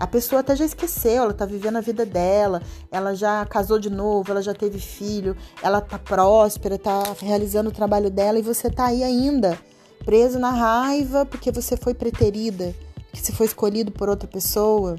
A 0.00 0.06
pessoa 0.06 0.40
até 0.40 0.56
já 0.56 0.64
esqueceu, 0.64 1.24
ela 1.24 1.34
tá 1.34 1.44
vivendo 1.44 1.76
a 1.76 1.82
vida 1.82 2.06
dela, 2.06 2.62
ela 2.90 3.14
já 3.14 3.44
casou 3.44 3.78
de 3.78 3.90
novo, 3.90 4.30
ela 4.30 4.40
já 4.40 4.54
teve 4.54 4.78
filho, 4.78 5.36
ela 5.62 5.78
tá 5.82 5.98
próspera, 5.98 6.78
tá 6.78 7.02
realizando 7.20 7.68
o 7.68 7.72
trabalho 7.72 8.10
dela 8.10 8.38
e 8.38 8.42
você 8.42 8.70
tá 8.70 8.86
aí 8.86 9.04
ainda, 9.04 9.58
preso 10.02 10.38
na 10.38 10.52
raiva 10.52 11.26
porque 11.26 11.52
você 11.52 11.76
foi 11.76 11.92
preterida, 11.92 12.74
que 13.12 13.20
você 13.20 13.30
foi 13.30 13.44
escolhido 13.44 13.92
por 13.92 14.08
outra 14.08 14.26
pessoa, 14.26 14.96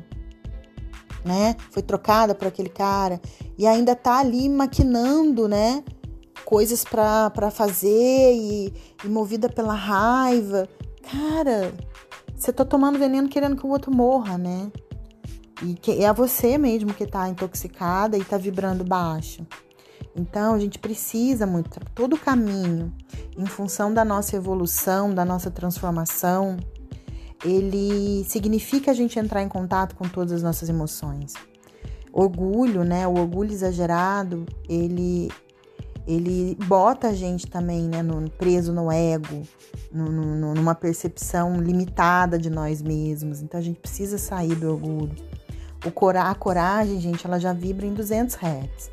né? 1.26 1.56
Foi 1.72 1.82
trocada 1.82 2.36
por 2.36 2.48
aquele 2.48 2.70
cara 2.70 3.20
e 3.58 3.66
ainda 3.66 3.96
tá 3.96 4.20
ali 4.20 4.48
maquinando, 4.48 5.48
né? 5.48 5.84
coisas 6.46 6.84
para 6.84 7.50
fazer 7.50 8.34
e, 8.36 8.74
e 9.04 9.08
movida 9.08 9.50
pela 9.50 9.74
raiva. 9.74 10.68
Cara, 11.10 11.74
você 12.36 12.52
tá 12.52 12.66
tomando 12.66 13.00
veneno 13.00 13.30
querendo 13.30 13.56
que 13.56 13.66
o 13.66 13.70
outro 13.70 13.90
morra, 13.90 14.38
né? 14.38 14.70
E 15.64 15.74
que 15.76 16.04
é 16.04 16.12
você 16.12 16.58
mesmo 16.58 16.94
que 16.94 17.06
tá 17.06 17.30
intoxicada 17.30 18.18
e 18.18 18.24
tá 18.24 18.38
vibrando 18.38 18.84
baixo. 18.84 19.46
Então, 20.16 20.56
a 20.56 20.60
gente 20.60 20.80
precisa 20.80 21.46
muito, 21.46 21.80
todo 21.96 22.16
o 22.16 22.20
caminho, 22.20 22.92
em 23.38 23.46
função 23.46 23.94
da 23.94 24.04
nossa 24.04 24.36
evolução, 24.36 25.14
da 25.14 25.24
nossa 25.24 25.50
transformação, 25.50 26.58
ele 27.44 28.24
significa 28.26 28.92
a 28.92 28.94
gente 28.94 29.18
entrar 29.18 29.42
em 29.42 29.48
contato 29.48 29.96
com 29.96 30.08
todas 30.08 30.32
as 30.32 30.44
nossas 30.44 30.70
emoções. 30.70 31.34
Orgulho, 32.12 32.84
né? 32.84 33.08
O 33.08 33.14
orgulho 33.18 33.52
exagerado, 33.52 34.46
ele 34.68 35.30
ele 36.08 36.58
bota 36.66 37.10
a 37.10 37.14
gente 37.14 37.46
também, 37.46 37.88
né, 37.88 38.02
no, 38.02 38.28
preso 38.32 38.74
no 38.74 38.92
ego, 38.92 39.44
no, 39.92 40.06
no, 40.12 40.56
numa 40.56 40.74
percepção 40.74 41.62
limitada 41.62 42.40
de 42.40 42.50
nós 42.50 42.82
mesmos. 42.82 43.42
Então 43.42 43.60
a 43.60 43.64
gente 43.64 43.80
precisa 43.80 44.18
sair 44.18 44.56
do 44.56 44.72
orgulho. 44.72 45.16
O 45.86 45.92
cora 45.92 46.24
a 46.24 46.36
coragem, 46.36 47.00
gente, 47.00 47.26
ela 47.26 47.40
já 47.40 47.54
vibra 47.54 47.86
em 47.86 47.94
200 47.94 48.36
Hz. 48.36 48.92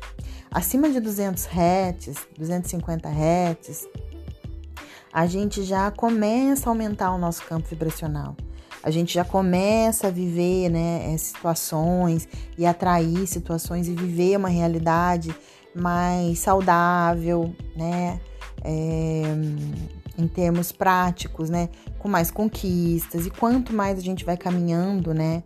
Acima 0.51 0.89
de 0.89 0.99
200 0.99 1.45
Hz, 1.45 2.27
250 2.37 3.07
Hz, 3.07 3.87
a 5.13 5.25
gente 5.27 5.63
já 5.63 5.91
começa 5.91 6.69
a 6.69 6.71
aumentar 6.71 7.13
o 7.13 7.17
nosso 7.17 7.43
campo 7.45 7.67
vibracional. 7.67 8.35
A 8.81 8.89
gente 8.89 9.13
já 9.13 9.25
começa 9.25 10.07
a 10.07 10.11
viver 10.11 10.69
né, 10.69 11.15
situações 11.17 12.27
e 12.57 12.65
atrair 12.65 13.27
situações 13.27 13.87
e 13.87 13.93
viver 13.93 14.37
uma 14.37 14.49
realidade 14.49 15.35
mais 15.75 16.39
saudável, 16.39 17.53
né? 17.75 18.19
É, 18.63 19.23
em 20.17 20.27
termos 20.27 20.71
práticos, 20.71 21.49
né? 21.49 21.69
Com 21.97 22.07
mais 22.07 22.31
conquistas. 22.31 23.25
E 23.25 23.29
quanto 23.29 23.73
mais 23.73 23.97
a 23.97 24.01
gente 24.01 24.25
vai 24.25 24.37
caminhando, 24.37 25.13
né? 25.13 25.43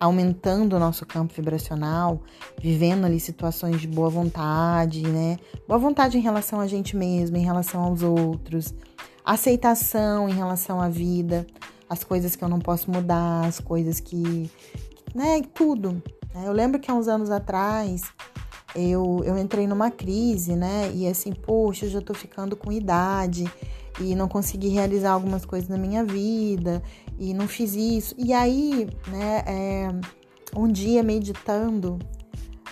Aumentando 0.00 0.76
o 0.76 0.78
nosso 0.78 1.04
campo 1.04 1.34
vibracional, 1.34 2.22
vivendo 2.60 3.04
ali 3.04 3.20
situações 3.20 3.80
de 3.80 3.86
boa 3.86 4.08
vontade, 4.08 5.02
né? 5.02 5.38
Boa 5.68 5.78
vontade 5.78 6.16
em 6.16 6.20
relação 6.20 6.60
a 6.60 6.66
gente 6.66 6.96
mesmo, 6.96 7.36
em 7.36 7.44
relação 7.44 7.82
aos 7.82 8.02
outros, 8.02 8.74
aceitação 9.24 10.28
em 10.28 10.34
relação 10.34 10.80
à 10.80 10.88
vida, 10.88 11.46
as 11.88 12.04
coisas 12.04 12.36
que 12.36 12.42
eu 12.42 12.48
não 12.48 12.60
posso 12.60 12.90
mudar, 12.90 13.44
as 13.46 13.60
coisas 13.60 14.00
que. 14.00 14.50
né? 15.14 15.42
Tudo. 15.54 16.02
Né? 16.34 16.44
Eu 16.46 16.52
lembro 16.52 16.80
que 16.80 16.90
há 16.90 16.94
uns 16.94 17.08
anos 17.08 17.30
atrás 17.30 18.02
eu, 18.74 19.22
eu 19.24 19.38
entrei 19.38 19.66
numa 19.66 19.90
crise, 19.90 20.54
né? 20.54 20.90
E 20.94 21.06
assim, 21.08 21.32
poxa, 21.32 21.86
eu 21.86 21.90
já 21.90 22.00
tô 22.00 22.14
ficando 22.14 22.56
com 22.56 22.70
idade 22.70 23.50
e 24.00 24.14
não 24.14 24.28
consegui 24.28 24.68
realizar 24.68 25.12
algumas 25.12 25.44
coisas 25.44 25.68
na 25.68 25.78
minha 25.78 26.04
vida 26.04 26.82
e 27.18 27.32
não 27.34 27.48
fiz 27.48 27.74
isso. 27.74 28.14
E 28.18 28.32
aí, 28.32 28.88
né, 29.08 29.44
é, 29.46 29.88
um 30.54 30.68
dia 30.68 31.02
meditando, 31.02 31.98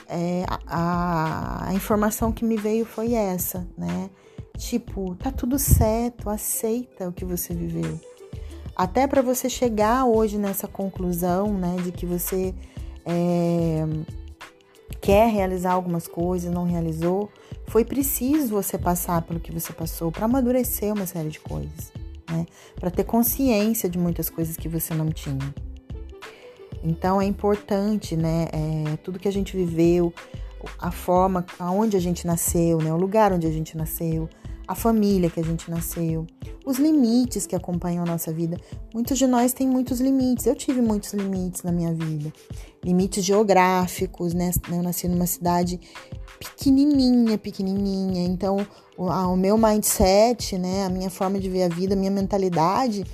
é, 0.08 0.44
a, 0.66 1.68
a 1.68 1.74
informação 1.74 2.32
que 2.32 2.44
me 2.44 2.56
veio 2.56 2.84
foi 2.84 3.14
essa, 3.14 3.66
né? 3.76 4.10
Tipo, 4.56 5.16
tá 5.16 5.32
tudo 5.32 5.58
certo, 5.58 6.30
aceita 6.30 7.08
o 7.08 7.12
que 7.12 7.24
você 7.24 7.52
viveu. 7.52 7.98
Até 8.76 9.06
para 9.06 9.22
você 9.22 9.48
chegar 9.48 10.04
hoje 10.04 10.38
nessa 10.38 10.66
conclusão, 10.66 11.52
né, 11.54 11.76
de 11.82 11.92
que 11.92 12.06
você 12.06 12.54
é, 13.04 13.84
quer 15.00 15.28
realizar 15.30 15.72
algumas 15.72 16.08
coisas, 16.08 16.52
não 16.52 16.64
realizou, 16.64 17.30
foi 17.66 17.84
preciso 17.84 18.48
você 18.48 18.76
passar 18.76 19.22
pelo 19.22 19.40
que 19.40 19.52
você 19.52 19.72
passou 19.72 20.10
para 20.10 20.24
amadurecer 20.24 20.92
uma 20.92 21.06
série 21.06 21.28
de 21.28 21.40
coisas, 21.40 21.92
né? 22.34 22.46
Para 22.76 22.90
ter 22.90 23.04
consciência 23.04 23.88
de 23.88 23.98
muitas 23.98 24.28
coisas 24.28 24.56
que 24.56 24.68
você 24.68 24.94
não 24.94 25.10
tinha. 25.10 25.54
Então 26.82 27.20
é 27.20 27.24
importante, 27.24 28.16
né? 28.16 28.48
É, 28.52 28.96
tudo 28.98 29.18
que 29.18 29.28
a 29.28 29.32
gente 29.32 29.56
viveu, 29.56 30.12
a 30.78 30.90
forma, 30.90 31.44
aonde 31.58 31.96
a 31.96 32.00
gente 32.00 32.26
nasceu, 32.26 32.78
né? 32.78 32.92
O 32.92 32.96
lugar 32.96 33.32
onde 33.32 33.46
a 33.46 33.50
gente 33.50 33.76
nasceu, 33.76 34.28
a 34.66 34.74
família 34.74 35.30
que 35.30 35.40
a 35.40 35.44
gente 35.44 35.70
nasceu, 35.70 36.26
os 36.64 36.78
limites 36.78 37.46
que 37.46 37.54
acompanham 37.54 38.02
a 38.02 38.06
nossa 38.06 38.32
vida. 38.32 38.58
Muitos 38.92 39.18
de 39.18 39.26
nós 39.26 39.52
têm 39.52 39.68
muitos 39.68 40.00
limites. 40.00 40.46
Eu 40.46 40.54
tive 40.54 40.80
muitos 40.80 41.12
limites 41.12 41.62
na 41.62 41.72
minha 41.72 41.92
vida. 41.92 42.32
Limites 42.82 43.24
geográficos, 43.24 44.34
né? 44.34 44.50
Eu 44.70 44.82
nasci 44.82 45.08
numa 45.08 45.26
cidade 45.26 45.80
pequenininha, 46.50 47.38
pequenininha. 47.38 48.24
Então, 48.26 48.66
o, 48.96 49.06
o 49.06 49.36
meu 49.36 49.56
mindset, 49.58 50.56
né, 50.58 50.84
a 50.84 50.88
minha 50.88 51.10
forma 51.10 51.38
de 51.38 51.48
ver 51.48 51.64
a 51.64 51.68
vida, 51.68 51.94
a 51.94 51.96
minha 51.96 52.10
mentalidade 52.10 53.04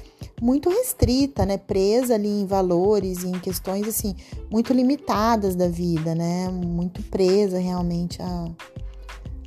muito 0.41 0.71
restrita, 0.71 1.45
né? 1.45 1.59
Presa 1.59 2.15
ali 2.15 2.29
em 2.29 2.47
valores 2.47 3.23
e 3.23 3.29
em 3.29 3.39
questões 3.39 3.87
assim 3.87 4.15
muito 4.51 4.73
limitadas 4.73 5.55
da 5.55 5.69
vida, 5.69 6.15
né? 6.15 6.49
Muito 6.49 7.03
presa 7.05 7.59
realmente 7.59 8.21
a, 8.23 8.51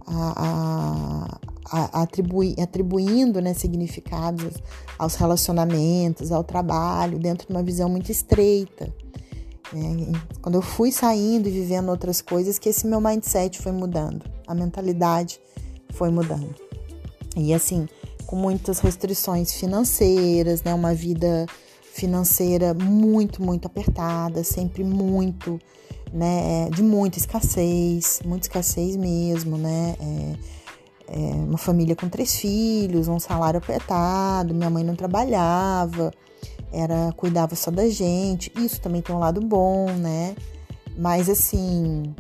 a, 0.06 1.39
a, 1.65 1.80
a 1.80 2.02
atribui, 2.04 2.56
atribuindo 2.62 3.41
né, 3.41 3.54
significados 3.54 4.54
aos 4.98 5.15
relacionamentos, 5.15 6.32
ao 6.32 6.43
trabalho, 6.43 7.17
dentro 7.17 7.48
de 7.48 7.54
uma 7.54 7.63
visão 7.63 7.89
muito 7.89 8.12
estreita. 8.12 8.93
Né? 9.71 10.12
Quando 10.41 10.56
eu 10.56 10.62
fui 10.62 10.91
saindo 10.91 11.47
e 11.47 11.52
vivendo 11.52 11.89
outras 11.89 12.21
coisas, 12.21 12.60
que 12.60 12.69
esse 12.69 12.86
meu 12.86 12.99
mindset 12.99 13.60
foi 13.60 13.71
mudando, 13.71 14.26
a 14.47 14.54
mentalidade 14.54 15.39
foi 15.93 16.10
mudando. 16.10 16.54
E 17.36 17.54
assim, 17.54 17.88
com 18.26 18.36
muitas 18.36 18.80
restrições 18.80 19.54
financeiras, 19.54 20.63
né? 20.63 20.73
Uma 20.73 20.93
vida 20.93 21.45
financeira 21.93 22.73
muito, 22.73 23.43
muito 23.43 23.67
apertada, 23.67 24.43
sempre 24.43 24.84
muito, 24.84 25.60
né? 26.12 26.69
De 26.71 26.82
muita 26.82 27.17
escassez, 27.17 28.21
muita 28.26 28.47
escassez 28.47 28.95
mesmo, 28.95 29.58
né? 29.58 29.95
É, 29.99 30.36
é 31.08 31.36
uma 31.36 31.58
família 31.58 31.95
com 31.95 32.10
três 32.10 32.36
filhos, 32.36 33.08
um 33.08 33.19
salário 33.19 33.60
apertado, 33.60 34.54
minha 34.54 34.69
mãe 34.69 34.84
não 34.84 34.95
trabalhava, 34.95 36.12
era 36.73 37.12
cuidava 37.13 37.55
só 37.55 37.71
da 37.71 37.88
gente. 37.88 38.51
Isso 38.57 38.81
também 38.81 39.01
tem 39.01 39.15
um 39.15 39.19
lado 39.19 39.39
bom, 39.39 39.89
né? 39.91 40.36
Mas 40.97 41.29
assim, 41.29 42.13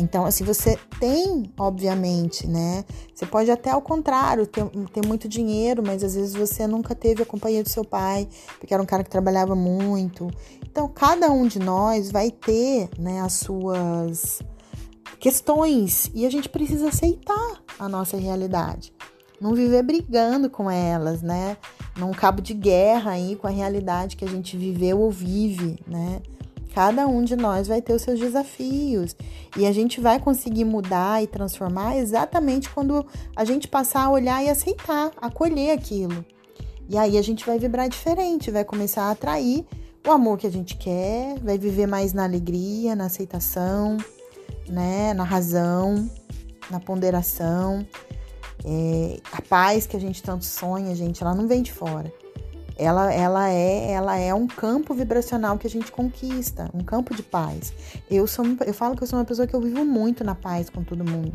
então, 0.00 0.24
assim, 0.24 0.44
você 0.44 0.78
tem, 0.98 1.52
obviamente, 1.58 2.46
né? 2.46 2.84
Você 3.14 3.26
pode 3.26 3.50
até 3.50 3.70
ao 3.70 3.82
contrário, 3.82 4.46
ter, 4.46 4.64
ter, 4.92 5.06
muito 5.06 5.28
dinheiro, 5.28 5.82
mas 5.84 6.02
às 6.02 6.14
vezes 6.14 6.34
você 6.34 6.66
nunca 6.66 6.94
teve 6.94 7.22
a 7.22 7.26
companhia 7.26 7.62
do 7.62 7.68
seu 7.68 7.84
pai, 7.84 8.26
porque 8.58 8.72
era 8.72 8.82
um 8.82 8.86
cara 8.86 9.04
que 9.04 9.10
trabalhava 9.10 9.54
muito. 9.54 10.30
Então, 10.62 10.88
cada 10.88 11.30
um 11.30 11.46
de 11.46 11.58
nós 11.58 12.10
vai 12.10 12.30
ter, 12.30 12.88
né, 12.98 13.20
as 13.20 13.34
suas 13.34 14.40
questões 15.18 16.10
e 16.14 16.24
a 16.24 16.30
gente 16.30 16.48
precisa 16.48 16.88
aceitar 16.88 17.62
a 17.78 17.86
nossa 17.86 18.16
realidade. 18.16 18.94
Não 19.40 19.54
viver 19.54 19.82
brigando 19.82 20.50
com 20.50 20.70
elas, 20.70 21.22
né? 21.22 21.56
Num 21.96 22.12
cabo 22.12 22.42
de 22.42 22.52
guerra 22.52 23.12
aí 23.12 23.36
com 23.36 23.46
a 23.46 23.50
realidade 23.50 24.16
que 24.16 24.24
a 24.24 24.28
gente 24.28 24.56
viveu 24.56 25.00
ou 25.00 25.10
vive, 25.10 25.78
né? 25.86 26.20
Cada 26.74 27.06
um 27.08 27.24
de 27.24 27.34
nós 27.34 27.66
vai 27.66 27.82
ter 27.82 27.92
os 27.94 28.02
seus 28.02 28.20
desafios 28.20 29.16
e 29.56 29.66
a 29.66 29.72
gente 29.72 30.00
vai 30.00 30.20
conseguir 30.20 30.64
mudar 30.64 31.22
e 31.22 31.26
transformar 31.26 31.96
exatamente 31.96 32.70
quando 32.70 33.04
a 33.34 33.44
gente 33.44 33.66
passar 33.66 34.04
a 34.04 34.10
olhar 34.10 34.44
e 34.44 34.48
aceitar, 34.48 35.10
acolher 35.20 35.72
aquilo. 35.72 36.24
E 36.88 36.96
aí 36.96 37.18
a 37.18 37.22
gente 37.22 37.44
vai 37.44 37.58
vibrar 37.58 37.88
diferente, 37.88 38.50
vai 38.50 38.64
começar 38.64 39.04
a 39.04 39.10
atrair 39.10 39.66
o 40.06 40.10
amor 40.10 40.38
que 40.38 40.46
a 40.46 40.50
gente 40.50 40.76
quer, 40.76 41.38
vai 41.40 41.58
viver 41.58 41.86
mais 41.86 42.12
na 42.12 42.24
alegria, 42.24 42.94
na 42.94 43.06
aceitação, 43.06 43.96
né, 44.68 45.12
na 45.12 45.24
razão, 45.24 46.08
na 46.70 46.78
ponderação. 46.78 47.86
É, 48.64 49.20
a 49.32 49.42
paz 49.42 49.86
que 49.86 49.96
a 49.96 50.00
gente 50.00 50.22
tanto 50.22 50.44
sonha, 50.44 50.94
gente, 50.94 51.22
ela 51.22 51.34
não 51.34 51.48
vem 51.48 51.62
de 51.62 51.72
fora 51.72 52.12
ela, 52.80 53.12
ela, 53.12 53.50
é, 53.50 53.90
ela 53.90 54.16
é 54.16 54.32
um 54.32 54.46
campo 54.46 54.94
vibracional 54.94 55.58
que 55.58 55.66
a 55.66 55.70
gente 55.70 55.92
conquista, 55.92 56.70
um 56.72 56.82
campo 56.82 57.14
de 57.14 57.22
paz. 57.22 57.74
Eu, 58.10 58.26
sou, 58.26 58.42
eu 58.66 58.72
falo 58.72 58.96
que 58.96 59.02
eu 59.02 59.06
sou 59.06 59.18
uma 59.18 59.24
pessoa 59.24 59.46
que 59.46 59.54
eu 59.54 59.60
vivo 59.60 59.84
muito 59.84 60.24
na 60.24 60.34
paz 60.34 60.70
com 60.70 60.82
todo 60.82 61.04
mundo. 61.04 61.34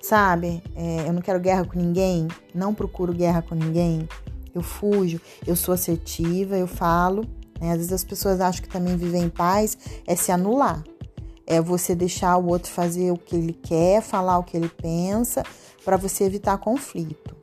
Sabe? 0.00 0.62
É, 0.74 1.06
eu 1.06 1.12
não 1.12 1.20
quero 1.20 1.38
guerra 1.38 1.66
com 1.66 1.78
ninguém, 1.78 2.26
não 2.54 2.72
procuro 2.72 3.12
guerra 3.12 3.42
com 3.42 3.54
ninguém. 3.54 4.08
Eu 4.54 4.62
fujo, 4.62 5.20
eu 5.46 5.54
sou 5.54 5.74
assertiva, 5.74 6.56
eu 6.56 6.66
falo. 6.66 7.26
Né? 7.60 7.72
Às 7.72 7.76
vezes 7.76 7.92
as 7.92 8.04
pessoas 8.04 8.40
acham 8.40 8.62
que 8.62 8.68
também 8.70 8.96
viver 8.96 9.18
em 9.18 9.28
paz 9.28 9.76
é 10.06 10.16
se 10.16 10.32
anular. 10.32 10.82
É 11.46 11.60
você 11.60 11.94
deixar 11.94 12.38
o 12.38 12.46
outro 12.46 12.70
fazer 12.70 13.10
o 13.10 13.18
que 13.18 13.36
ele 13.36 13.52
quer, 13.52 14.00
falar 14.00 14.38
o 14.38 14.42
que 14.42 14.56
ele 14.56 14.70
pensa, 14.70 15.42
para 15.84 15.96
você 15.96 16.24
evitar 16.24 16.58
conflito. 16.58 17.36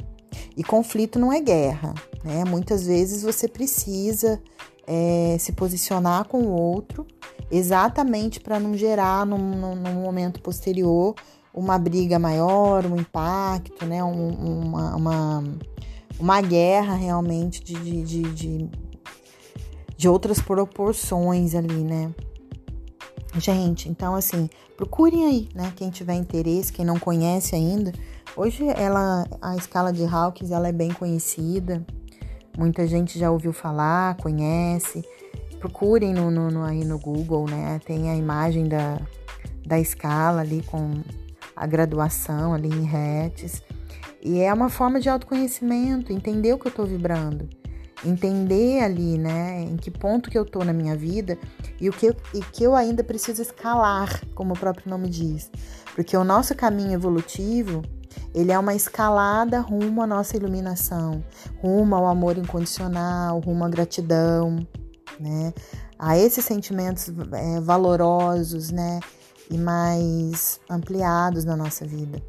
E 0.55 0.63
conflito 0.63 1.19
não 1.19 1.31
é 1.31 1.39
guerra, 1.41 1.93
né? 2.23 2.43
Muitas 2.45 2.85
vezes 2.85 3.23
você 3.23 3.47
precisa 3.47 4.41
é, 4.87 5.35
se 5.39 5.51
posicionar 5.51 6.27
com 6.27 6.43
o 6.43 6.51
outro 6.51 7.05
exatamente 7.51 8.39
para 8.39 8.59
não 8.59 8.75
gerar 8.75 9.25
num, 9.25 9.75
num, 9.75 10.01
momento 10.01 10.41
posterior 10.41 11.13
uma 11.53 11.77
briga 11.77 12.19
maior, 12.19 12.85
um 12.85 12.97
impacto, 12.97 13.85
né? 13.85 14.03
Um, 14.03 14.29
uma, 14.29 14.95
uma, 14.95 15.43
uma, 16.19 16.41
guerra 16.41 16.95
realmente 16.95 17.63
de, 17.63 17.73
de, 17.75 18.03
de, 18.03 18.21
de, 18.33 18.69
de 19.95 20.09
outras 20.09 20.39
proporções 20.39 21.55
ali, 21.55 21.83
né? 21.83 22.13
Gente, 23.37 23.89
então 23.89 24.15
assim, 24.15 24.49
procurem 24.77 25.25
aí, 25.25 25.49
né? 25.53 25.73
Quem 25.75 25.89
tiver 25.89 26.15
interesse, 26.15 26.71
quem 26.71 26.85
não 26.85 26.97
conhece 26.97 27.53
ainda, 27.55 27.91
Hoje 28.37 28.67
ela, 28.67 29.25
a 29.41 29.55
escala 29.55 29.93
de 29.93 30.03
Hawkins 30.03 30.51
ela 30.51 30.67
é 30.67 30.71
bem 30.73 30.91
conhecida, 30.91 31.85
muita 32.57 32.85
gente 32.85 33.17
já 33.17 33.31
ouviu 33.31 33.53
falar, 33.53 34.17
conhece. 34.17 35.03
Procurem 35.57 36.13
no, 36.13 36.29
no, 36.29 36.51
no, 36.51 36.63
aí 36.63 36.83
no 36.83 36.99
Google, 36.99 37.45
né? 37.49 37.79
Tem 37.85 38.09
a 38.09 38.15
imagem 38.15 38.67
da, 38.67 38.99
da 39.65 39.79
escala 39.79 40.41
ali 40.41 40.61
com 40.63 41.01
a 41.55 41.65
graduação 41.65 42.53
ali 42.53 42.67
em 42.67 42.83
hertz. 42.83 43.63
E 44.21 44.41
é 44.41 44.53
uma 44.53 44.69
forma 44.69 44.99
de 44.99 45.07
autoconhecimento, 45.07 46.11
entender 46.11 46.51
o 46.51 46.59
que 46.59 46.67
eu 46.67 46.71
estou 46.71 46.85
vibrando, 46.85 47.47
entender 48.03 48.81
ali, 48.83 49.17
né, 49.17 49.61
em 49.61 49.77
que 49.77 49.89
ponto 49.89 50.29
que 50.29 50.37
eu 50.37 50.43
estou 50.43 50.65
na 50.65 50.73
minha 50.73 50.95
vida 50.95 51.37
e 51.79 51.89
o 51.89 51.93
que, 51.93 52.15
e 52.33 52.41
que 52.51 52.63
eu 52.63 52.75
ainda 52.75 53.03
preciso 53.03 53.41
escalar, 53.41 54.21
como 54.33 54.53
o 54.53 54.59
próprio 54.59 54.89
nome 54.89 55.09
diz. 55.09 55.49
Porque 55.93 56.15
o 56.17 56.23
nosso 56.23 56.53
caminho 56.55 56.93
evolutivo, 56.93 57.81
ele 58.33 58.51
é 58.51 58.59
uma 58.59 58.75
escalada 58.75 59.59
rumo 59.61 60.01
à 60.01 60.07
nossa 60.07 60.35
iluminação, 60.35 61.23
rumo 61.61 61.95
ao 61.95 62.05
amor 62.05 62.37
incondicional, 62.37 63.39
rumo 63.39 63.63
à 63.63 63.69
gratidão, 63.69 64.65
né? 65.19 65.53
A 65.97 66.17
esses 66.17 66.43
sentimentos 66.43 67.11
é, 67.31 67.61
valorosos, 67.61 68.71
né? 68.71 68.99
E 69.49 69.57
mais 69.57 70.59
ampliados 70.69 71.45
na 71.45 71.55
nossa 71.55 71.85
vida. 71.85 72.21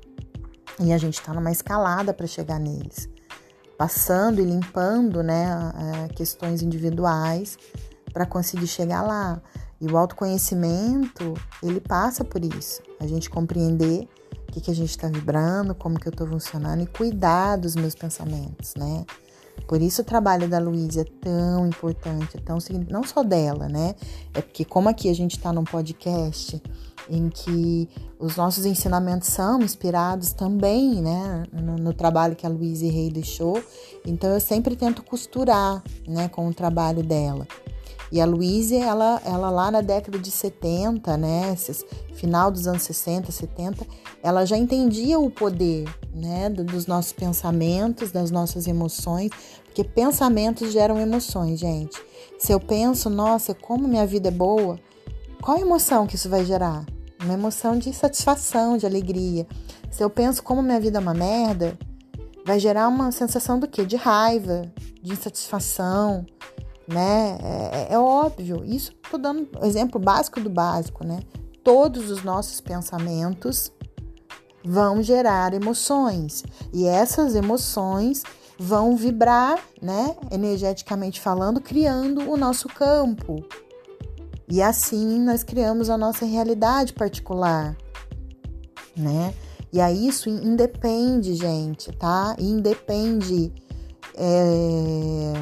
E 0.79 0.93
a 0.93 0.99
gente 0.99 1.15
está 1.15 1.33
numa 1.33 1.51
escalada 1.51 2.13
para 2.13 2.27
chegar 2.27 2.61
neles, 2.61 3.09
passando 3.77 4.41
e 4.41 4.45
limpando, 4.45 5.23
né? 5.23 5.47
Questões 6.15 6.63
individuais 6.63 7.59
para 8.13 8.27
conseguir 8.27 8.67
chegar 8.67 9.03
lá. 9.03 9.41
E 9.81 9.87
o 9.87 9.97
autoconhecimento, 9.97 11.35
ele 11.63 11.81
passa 11.81 12.25
por 12.25 12.43
isso. 12.43 12.81
A 12.99 13.07
gente 13.07 13.29
compreender 13.29 14.09
o 14.49 14.53
que, 14.53 14.61
que 14.61 14.71
a 14.71 14.75
gente 14.75 14.91
está 14.91 15.09
vibrando, 15.09 15.75
como 15.75 16.01
que 16.01 16.09
eu 16.09 16.13
estou 16.13 16.27
funcionando 16.27 16.83
e 16.83 16.87
cuidar 16.87 17.57
dos 17.57 17.77
meus 17.77 17.95
pensamentos, 17.95 18.75
né? 18.75 19.05
Por 19.67 19.83
isso 19.83 20.03
o 20.03 20.05
trabalho 20.05 20.49
da 20.49 20.59
Luísa 20.59 21.03
é 21.03 21.05
tão 21.05 21.67
importante, 21.67 22.37
é 22.37 22.41
tão 22.41 22.59
não 22.89 23.03
só 23.03 23.23
dela, 23.23 23.69
né? 23.69 23.95
É 24.33 24.41
porque 24.41 24.65
como 24.65 24.89
aqui 24.89 25.11
a 25.11 25.15
gente 25.15 25.37
está 25.37 25.53
num 25.53 25.65
podcast 25.65 26.63
em 27.09 27.29
que 27.29 27.89
os 28.19 28.37
nossos 28.37 28.65
ensinamentos 28.65 29.29
são 29.29 29.61
inspirados 29.61 30.33
também, 30.33 31.03
né, 31.03 31.45
no, 31.53 31.77
no 31.77 31.93
trabalho 31.93 32.37
que 32.37 32.47
a 32.47 32.49
Luísa 32.49 32.87
Rei 32.87 33.11
deixou, 33.11 33.63
então 34.05 34.31
eu 34.31 34.41
sempre 34.41 34.77
tento 34.77 35.03
costurar, 35.03 35.83
né, 36.07 36.29
com 36.29 36.49
o 36.49 36.55
trabalho 36.55 37.03
dela. 37.03 37.47
E 38.11 38.21
a 38.21 38.25
Luísa, 38.25 38.77
ela, 38.77 39.21
ela 39.25 39.51
lá 39.51 39.71
na 39.71 39.81
década 39.81 40.19
de 40.19 40.31
70, 40.31 41.17
né, 41.17 41.57
final 42.15 42.51
dos 42.51 42.67
anos 42.67 42.83
60, 42.83 43.33
70, 43.33 43.85
ela 44.23 44.45
já 44.45 44.57
entendia 44.57 45.19
o 45.19 45.31
poder, 45.31 45.89
né, 46.15 46.49
dos 46.49 46.87
nossos 46.87 47.13
pensamentos, 47.13 48.13
das 48.13 48.31
nossas 48.31 48.67
emoções, 48.67 49.31
porque 49.65 49.83
pensamentos 49.85 50.73
geram 50.73 50.99
emoções, 50.99 51.59
gente. 51.59 52.01
Se 52.39 52.53
eu 52.53 52.61
penso, 52.61 53.11
nossa, 53.11 53.55
como 53.55 53.89
minha 53.89 54.07
vida 54.07 54.29
é 54.29 54.33
boa, 54.33 54.79
qual 55.43 55.59
emoção 55.59 56.07
que 56.07 56.17
isso 56.17 56.29
vai 56.29 56.45
gerar? 56.45 56.87
Uma 57.27 57.35
emoção 57.35 57.77
de 57.77 57.93
satisfação, 57.93 58.77
de 58.77 58.87
alegria. 58.87 59.49
Se 59.91 60.01
eu 60.01 60.09
penso 60.09 60.45
como 60.45 60.63
minha 60.63 60.79
vida 60.79 60.99
é 60.99 61.01
uma 61.01 61.13
merda, 61.13 61.77
vai 62.47 62.61
gerar 62.61 62.87
uma 62.87 63.11
sensação 63.11 63.59
do 63.59 63.67
quê? 63.67 63.85
De 63.85 63.97
raiva, 63.97 64.63
de 65.03 65.13
insatisfação, 65.13 66.25
né? 66.87 67.37
É, 67.43 67.89
é, 67.91 67.95
é 67.95 67.99
óbvio. 67.99 68.65
Isso 68.65 68.93
tô 69.11 69.19
dando 69.19 69.49
exemplo 69.65 70.01
básico 70.01 70.41
do 70.41 70.49
básico, 70.49 71.05
né? 71.05 71.19
Todos 71.65 72.13
os 72.13 72.23
nossos 72.23 72.61
pensamentos 72.61 73.73
vão 74.65 75.03
gerar 75.03 75.53
emoções 75.53 76.45
e 76.73 76.87
essas 76.87 77.35
emoções 77.35 78.23
vão 78.57 78.95
vibrar, 78.95 79.59
né? 79.83 80.15
Energeticamente 80.31 81.21
falando, 81.21 81.61
criando 81.61 82.31
o 82.31 82.37
nosso 82.37 82.69
campo. 82.69 83.45
E 84.49 84.63
assim 84.63 85.21
nós 85.21 85.43
criamos 85.43 85.91
a 85.91 85.99
nossa 85.99 86.25
realidade 86.25 86.93
particular, 86.93 87.77
né? 88.97 89.35
E 89.73 89.81
aí 89.81 90.07
isso 90.07 90.29
independe, 90.29 91.35
gente, 91.35 91.91
tá? 91.93 92.37
Independe 92.39 93.53
é, 94.15 95.33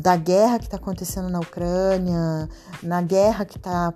da 0.00 0.16
guerra 0.16 0.58
que 0.58 0.66
está 0.66 0.76
acontecendo 0.76 1.28
na 1.28 1.40
Ucrânia, 1.40 2.48
na 2.82 3.02
guerra 3.02 3.44
que 3.44 3.56
está 3.56 3.92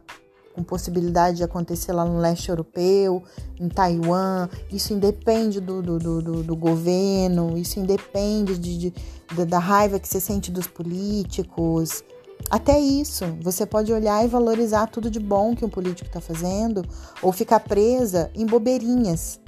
com 0.55 0.63
possibilidade 0.63 1.39
de 1.39 1.45
acontecer 1.45 1.93
lá 1.93 2.05
no 2.05 2.19
leste 2.19 2.49
europeu, 2.49 3.23
em 3.59 3.69
Taiwan. 3.69 4.49
Isso 4.71 4.93
independe 4.93 5.61
do, 5.61 5.83
do, 5.83 5.99
do, 5.99 6.43
do 6.43 6.57
governo, 6.57 7.59
isso 7.59 7.81
independe 7.81 8.57
de, 8.57 8.91
de, 8.91 9.45
da 9.47 9.59
raiva 9.59 9.99
que 9.99 10.07
você 10.07 10.21
sente 10.21 10.51
dos 10.51 10.67
políticos. 10.67 12.05
Até 12.51 12.79
isso, 12.79 13.25
você 13.41 13.67
pode 13.67 13.93
olhar 13.93 14.25
e 14.25 14.29
valorizar 14.29 14.87
tudo 14.87 15.11
de 15.11 15.19
bom 15.19 15.57
que 15.57 15.65
um 15.65 15.71
político 15.71 16.09
está 16.09 16.21
fazendo, 16.21 16.85
ou 17.23 17.33
ficar 17.33 17.61
presa 17.61 18.31
em 18.35 18.47
bobeirinhas, 18.47 19.41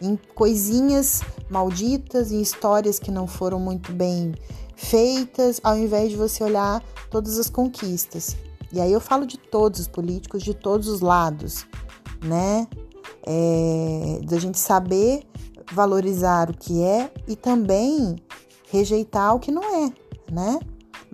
em 0.00 0.18
coisinhas 0.34 1.22
malditas, 1.50 2.32
em 2.32 2.40
histórias 2.40 2.98
que 2.98 3.10
não 3.10 3.26
foram 3.26 3.58
muito 3.58 3.92
bem 3.92 4.34
feitas, 4.76 5.60
ao 5.62 5.76
invés 5.76 6.10
de 6.10 6.16
você 6.16 6.42
olhar 6.42 6.82
todas 7.10 7.38
as 7.38 7.50
conquistas. 7.50 8.36
E 8.72 8.80
aí 8.80 8.92
eu 8.92 9.00
falo 9.00 9.26
de 9.26 9.38
todos 9.38 9.80
os 9.80 9.88
políticos, 9.88 10.42
de 10.42 10.54
todos 10.54 10.88
os 10.88 11.00
lados, 11.00 11.66
né? 12.24 12.66
É, 13.26 14.20
da 14.24 14.38
gente 14.38 14.58
saber 14.58 15.22
valorizar 15.72 16.50
o 16.50 16.54
que 16.54 16.82
é 16.82 17.10
e 17.26 17.36
também 17.36 18.16
rejeitar 18.70 19.34
o 19.34 19.38
que 19.38 19.50
não 19.50 19.62
é, 19.62 19.92
né? 20.30 20.58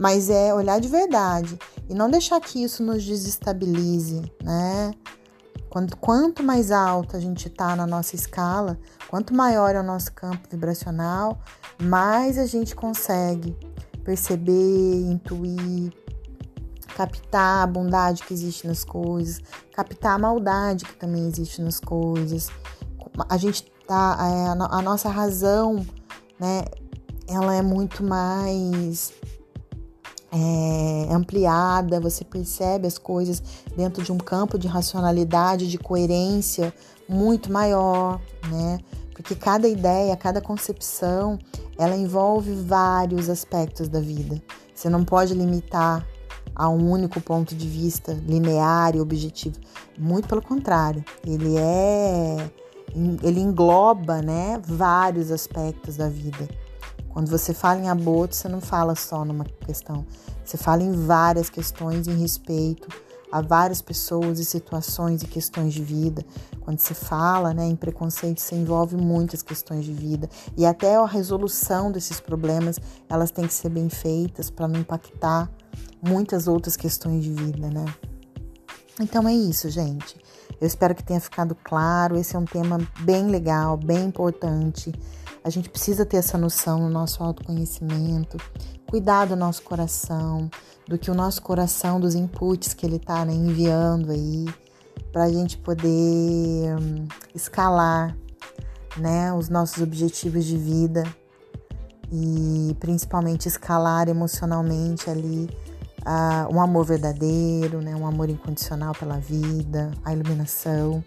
Mas 0.00 0.30
é 0.30 0.54
olhar 0.54 0.80
de 0.80 0.88
verdade 0.88 1.58
e 1.88 1.94
não 1.94 2.10
deixar 2.10 2.40
que 2.40 2.62
isso 2.62 2.82
nos 2.82 3.04
desestabilize, 3.04 4.22
né? 4.42 4.92
Quanto, 5.68 5.96
quanto 5.98 6.42
mais 6.42 6.72
alto 6.72 7.16
a 7.16 7.20
gente 7.20 7.46
está 7.46 7.76
na 7.76 7.86
nossa 7.86 8.16
escala, 8.16 8.78
quanto 9.08 9.34
maior 9.34 9.74
é 9.74 9.80
o 9.80 9.84
nosso 9.84 10.12
campo 10.12 10.48
vibracional, 10.50 11.38
mais 11.80 12.38
a 12.38 12.46
gente 12.46 12.74
consegue 12.74 13.56
perceber, 14.02 15.02
intuir, 15.02 15.92
captar 16.96 17.62
a 17.62 17.66
bondade 17.66 18.22
que 18.24 18.34
existe 18.34 18.66
nas 18.66 18.84
coisas, 18.84 19.40
captar 19.72 20.14
a 20.14 20.18
maldade 20.18 20.86
que 20.86 20.96
também 20.96 21.28
existe 21.28 21.62
nas 21.62 21.78
coisas. 21.78 22.48
A 23.28 23.36
gente 23.36 23.64
tá, 23.86 24.18
é, 24.18 24.48
a 24.48 24.82
nossa 24.82 25.08
razão, 25.08 25.86
né, 26.38 26.64
ela 27.28 27.54
é 27.54 27.62
muito 27.62 28.02
mais 28.02 29.12
é, 30.32 31.08
ampliada, 31.12 32.00
você 32.00 32.24
percebe 32.24 32.86
as 32.86 32.98
coisas 32.98 33.42
dentro 33.76 34.02
de 34.02 34.12
um 34.12 34.18
campo 34.18 34.58
de 34.58 34.68
racionalidade, 34.68 35.68
de 35.68 35.78
coerência 35.78 36.72
muito 37.08 37.52
maior, 37.52 38.20
né? 38.48 38.78
Porque 39.12 39.34
cada 39.34 39.68
ideia, 39.68 40.16
cada 40.16 40.40
concepção, 40.40 41.38
ela 41.76 41.96
envolve 41.96 42.54
vários 42.54 43.28
aspectos 43.28 43.88
da 43.88 44.00
vida. 44.00 44.40
Você 44.74 44.88
não 44.88 45.04
pode 45.04 45.34
limitar 45.34 46.06
a 46.54 46.68
um 46.68 46.90
único 46.90 47.20
ponto 47.20 47.54
de 47.54 47.68
vista 47.68 48.12
linear 48.26 48.94
e 48.94 49.00
objetivo. 49.00 49.56
Muito 49.98 50.28
pelo 50.28 50.40
contrário, 50.40 51.04
ele 51.26 51.56
é 51.58 52.50
ele 53.22 53.40
engloba, 53.40 54.20
né, 54.20 54.60
vários 54.64 55.30
aspectos 55.30 55.96
da 55.96 56.08
vida. 56.08 56.48
Quando 57.12 57.28
você 57.28 57.52
fala 57.52 57.80
em 57.80 57.88
aborto, 57.88 58.34
você 58.34 58.48
não 58.48 58.60
fala 58.60 58.94
só 58.94 59.24
numa 59.24 59.44
questão, 59.44 60.06
você 60.44 60.56
fala 60.56 60.82
em 60.82 60.92
várias 60.92 61.50
questões 61.50 62.06
em 62.06 62.16
respeito 62.16 62.88
a 63.30 63.40
várias 63.40 63.80
pessoas 63.80 64.38
e 64.38 64.44
situações 64.44 65.22
e 65.22 65.26
questões 65.26 65.72
de 65.72 65.82
vida. 65.82 66.24
Quando 66.60 66.80
se 66.80 66.94
fala 66.94 67.54
né, 67.54 67.66
em 67.66 67.76
preconceito, 67.76 68.40
se 68.40 68.54
envolve 68.54 68.96
muitas 68.96 69.42
questões 69.42 69.84
de 69.84 69.92
vida. 69.92 70.28
E 70.56 70.66
até 70.66 70.96
a 70.96 71.06
resolução 71.06 71.92
desses 71.92 72.20
problemas, 72.20 72.78
elas 73.08 73.30
têm 73.30 73.46
que 73.46 73.54
ser 73.54 73.68
bem 73.68 73.88
feitas 73.88 74.50
para 74.50 74.66
não 74.66 74.80
impactar 74.80 75.50
muitas 76.02 76.48
outras 76.48 76.76
questões 76.76 77.22
de 77.22 77.32
vida, 77.32 77.68
né? 77.70 77.84
Então 79.00 79.26
é 79.28 79.32
isso, 79.32 79.70
gente. 79.70 80.16
Eu 80.60 80.66
espero 80.66 80.94
que 80.94 81.02
tenha 81.02 81.20
ficado 81.20 81.54
claro. 81.54 82.16
Esse 82.18 82.36
é 82.36 82.38
um 82.38 82.44
tema 82.44 82.78
bem 83.00 83.28
legal, 83.28 83.76
bem 83.76 84.04
importante. 84.06 84.92
A 85.42 85.50
gente 85.50 85.68
precisa 85.68 86.04
ter 86.04 86.18
essa 86.18 86.36
noção 86.36 86.80
no 86.80 86.90
nosso 86.90 87.22
autoconhecimento, 87.22 88.36
cuidar 88.88 89.26
do 89.26 89.36
nosso 89.36 89.62
coração, 89.62 90.50
do 90.86 90.98
que 90.98 91.10
o 91.10 91.14
nosso 91.14 91.40
coração, 91.42 92.00
dos 92.00 92.14
inputs 92.14 92.74
que 92.74 92.84
ele 92.84 92.96
está 92.96 93.24
né, 93.24 93.32
enviando 93.32 94.12
aí, 94.12 94.46
para 95.12 95.24
a 95.24 95.32
gente 95.32 95.56
poder 95.56 96.76
hum, 96.78 97.06
escalar 97.34 98.16
né, 98.96 99.32
os 99.32 99.48
nossos 99.48 99.82
objetivos 99.82 100.44
de 100.44 100.56
vida 100.56 101.04
e 102.12 102.76
principalmente 102.80 103.46
escalar 103.46 104.08
emocionalmente 104.08 105.08
ali 105.08 105.48
uh, 106.00 106.54
um 106.54 106.60
amor 106.60 106.84
verdadeiro, 106.84 107.80
né? 107.80 107.94
um 107.94 108.06
amor 108.06 108.28
incondicional 108.28 108.94
pela 108.94 109.18
vida, 109.18 109.90
a 110.04 110.12
iluminação, 110.12 111.04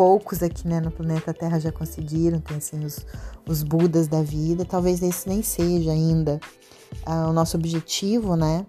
poucos 0.00 0.42
aqui 0.42 0.66
né, 0.66 0.80
no 0.80 0.90
planeta 0.90 1.34
Terra 1.34 1.60
já 1.60 1.70
conseguiram, 1.70 2.40
tem 2.40 2.56
assim 2.56 2.82
os, 2.82 3.04
os 3.46 3.62
Budas 3.62 4.08
da 4.08 4.22
vida, 4.22 4.64
talvez 4.64 5.02
esse 5.02 5.28
nem 5.28 5.42
seja 5.42 5.92
ainda 5.92 6.40
uh, 7.06 7.28
o 7.28 7.34
nosso 7.34 7.58
objetivo, 7.58 8.34
né? 8.34 8.64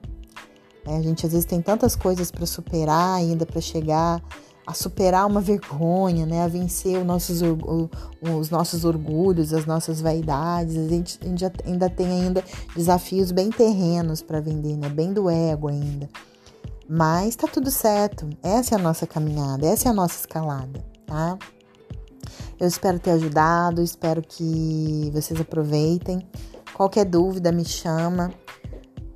É, 0.86 0.98
a 0.98 1.02
gente 1.02 1.26
às 1.26 1.32
vezes 1.32 1.46
tem 1.46 1.62
tantas 1.62 1.96
coisas 1.96 2.30
para 2.32 2.46
superar 2.46 3.16
ainda, 3.18 3.46
para 3.46 3.62
chegar 3.62 4.22
a 4.68 4.74
superar 4.74 5.26
uma 5.26 5.40
vergonha, 5.40 6.26
né? 6.26 6.44
A 6.44 6.50
vencer 6.50 7.00
os 7.00 7.06
nossos, 7.06 7.40
os 7.42 8.50
nossos 8.50 8.84
orgulhos, 8.84 9.54
as 9.54 9.66
nossas 9.66 10.02
vaidades. 10.02 10.76
A 10.76 10.86
gente, 10.90 11.18
a 11.22 11.26
gente 11.28 11.46
ainda 11.66 11.90
tem 11.90 12.08
ainda 12.08 12.44
desafios 12.76 13.32
bem 13.32 13.52
terrenos 13.52 14.22
para 14.22 14.42
vender, 14.42 14.76
né? 14.76 14.90
Bem 14.90 15.14
do 15.14 15.30
ego 15.30 15.70
ainda. 15.70 16.10
Mas 16.90 17.38
tá 17.38 17.48
tudo 17.48 17.72
certo. 17.72 18.28
Essa 18.44 18.76
é 18.76 18.78
a 18.78 18.82
nossa 18.82 19.08
caminhada, 19.08 19.66
essa 19.66 19.88
é 19.88 19.92
a 19.92 19.94
nossa 19.94 20.20
escalada, 20.20 20.91
tá? 21.12 21.38
Eu 22.58 22.68
espero 22.68 22.98
ter 23.00 23.12
ajudado, 23.12 23.82
espero 23.82 24.22
que 24.22 25.12
vocês 25.14 25.40
aproveitem. 25.42 26.26
Qualquer 26.74 27.06
dúvida 27.06 27.52
me 27.52 27.66
chama. 27.66 28.32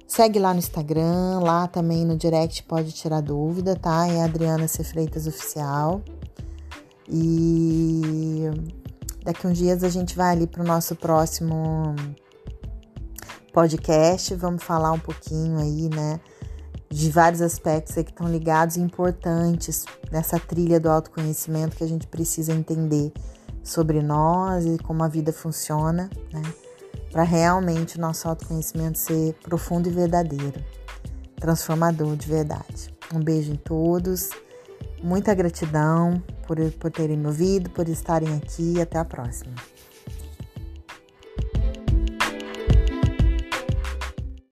Segue 0.05 0.39
lá 0.39 0.53
no 0.53 0.60
Instagram, 0.60 1.39
lá 1.39 1.67
também 1.67 2.05
no 2.05 2.17
direct 2.17 2.63
pode 2.63 2.91
tirar 2.91 3.21
dúvida, 3.21 3.75
tá? 3.75 4.08
É 4.08 4.23
Adriana 4.23 4.67
C. 4.67 4.84
Freitas 4.84 5.25
Oficial. 5.25 6.01
E 7.08 8.43
daqui 9.23 9.47
uns 9.47 9.58
dias 9.58 9.84
a 9.84 9.89
gente 9.89 10.15
vai 10.15 10.34
ali 10.34 10.47
para 10.47 10.62
o 10.62 10.65
nosso 10.65 10.95
próximo 10.95 11.95
podcast. 13.53 14.36
Vamos 14.36 14.63
falar 14.63 14.91
um 14.91 14.99
pouquinho 14.99 15.60
aí, 15.60 15.89
né? 15.89 16.19
De 16.89 17.10
vários 17.10 17.41
aspectos 17.41 17.98
aí 17.98 18.04
que 18.04 18.12
estão 18.12 18.28
ligados 18.28 18.78
e 18.78 18.80
importantes 18.80 19.86
nessa 20.12 20.39
trilha 20.39 20.80
do 20.80 20.89
autoconhecimento 20.89 21.76
que 21.76 21.84
a 21.84 21.88
gente 21.88 22.08
precisa 22.08 22.54
entender 22.54 23.12
sobre 23.63 24.02
nós 24.02 24.65
e 24.65 24.78
como 24.78 25.04
a 25.04 25.08
vida 25.08 25.34
funciona, 25.34 26.10
né? 26.32 26.41
para 27.12 27.24
realmente 27.24 27.98
o 27.98 28.02
nosso 28.02 28.28
autoconhecimento 28.28 29.00
ser 29.00 29.34
profundo 29.41 29.89
e 29.89 29.91
verdadeiro, 29.91 30.63
transformador 31.38 32.15
de 32.15 32.28
verdade. 32.28 32.93
Um 33.13 33.19
beijo 33.19 33.52
em 33.52 33.56
todos, 33.56 34.30
muita 35.02 35.34
gratidão 35.34 36.21
por, 36.45 36.58
por 36.74 36.91
terem 36.91 37.17
me 37.17 37.28
ouvido, 37.28 37.69
por 37.69 37.88
estarem 37.88 38.36
aqui 38.36 38.74
e 38.76 38.82
até 38.82 39.00
a 39.00 39.06
próxima. 39.06 39.54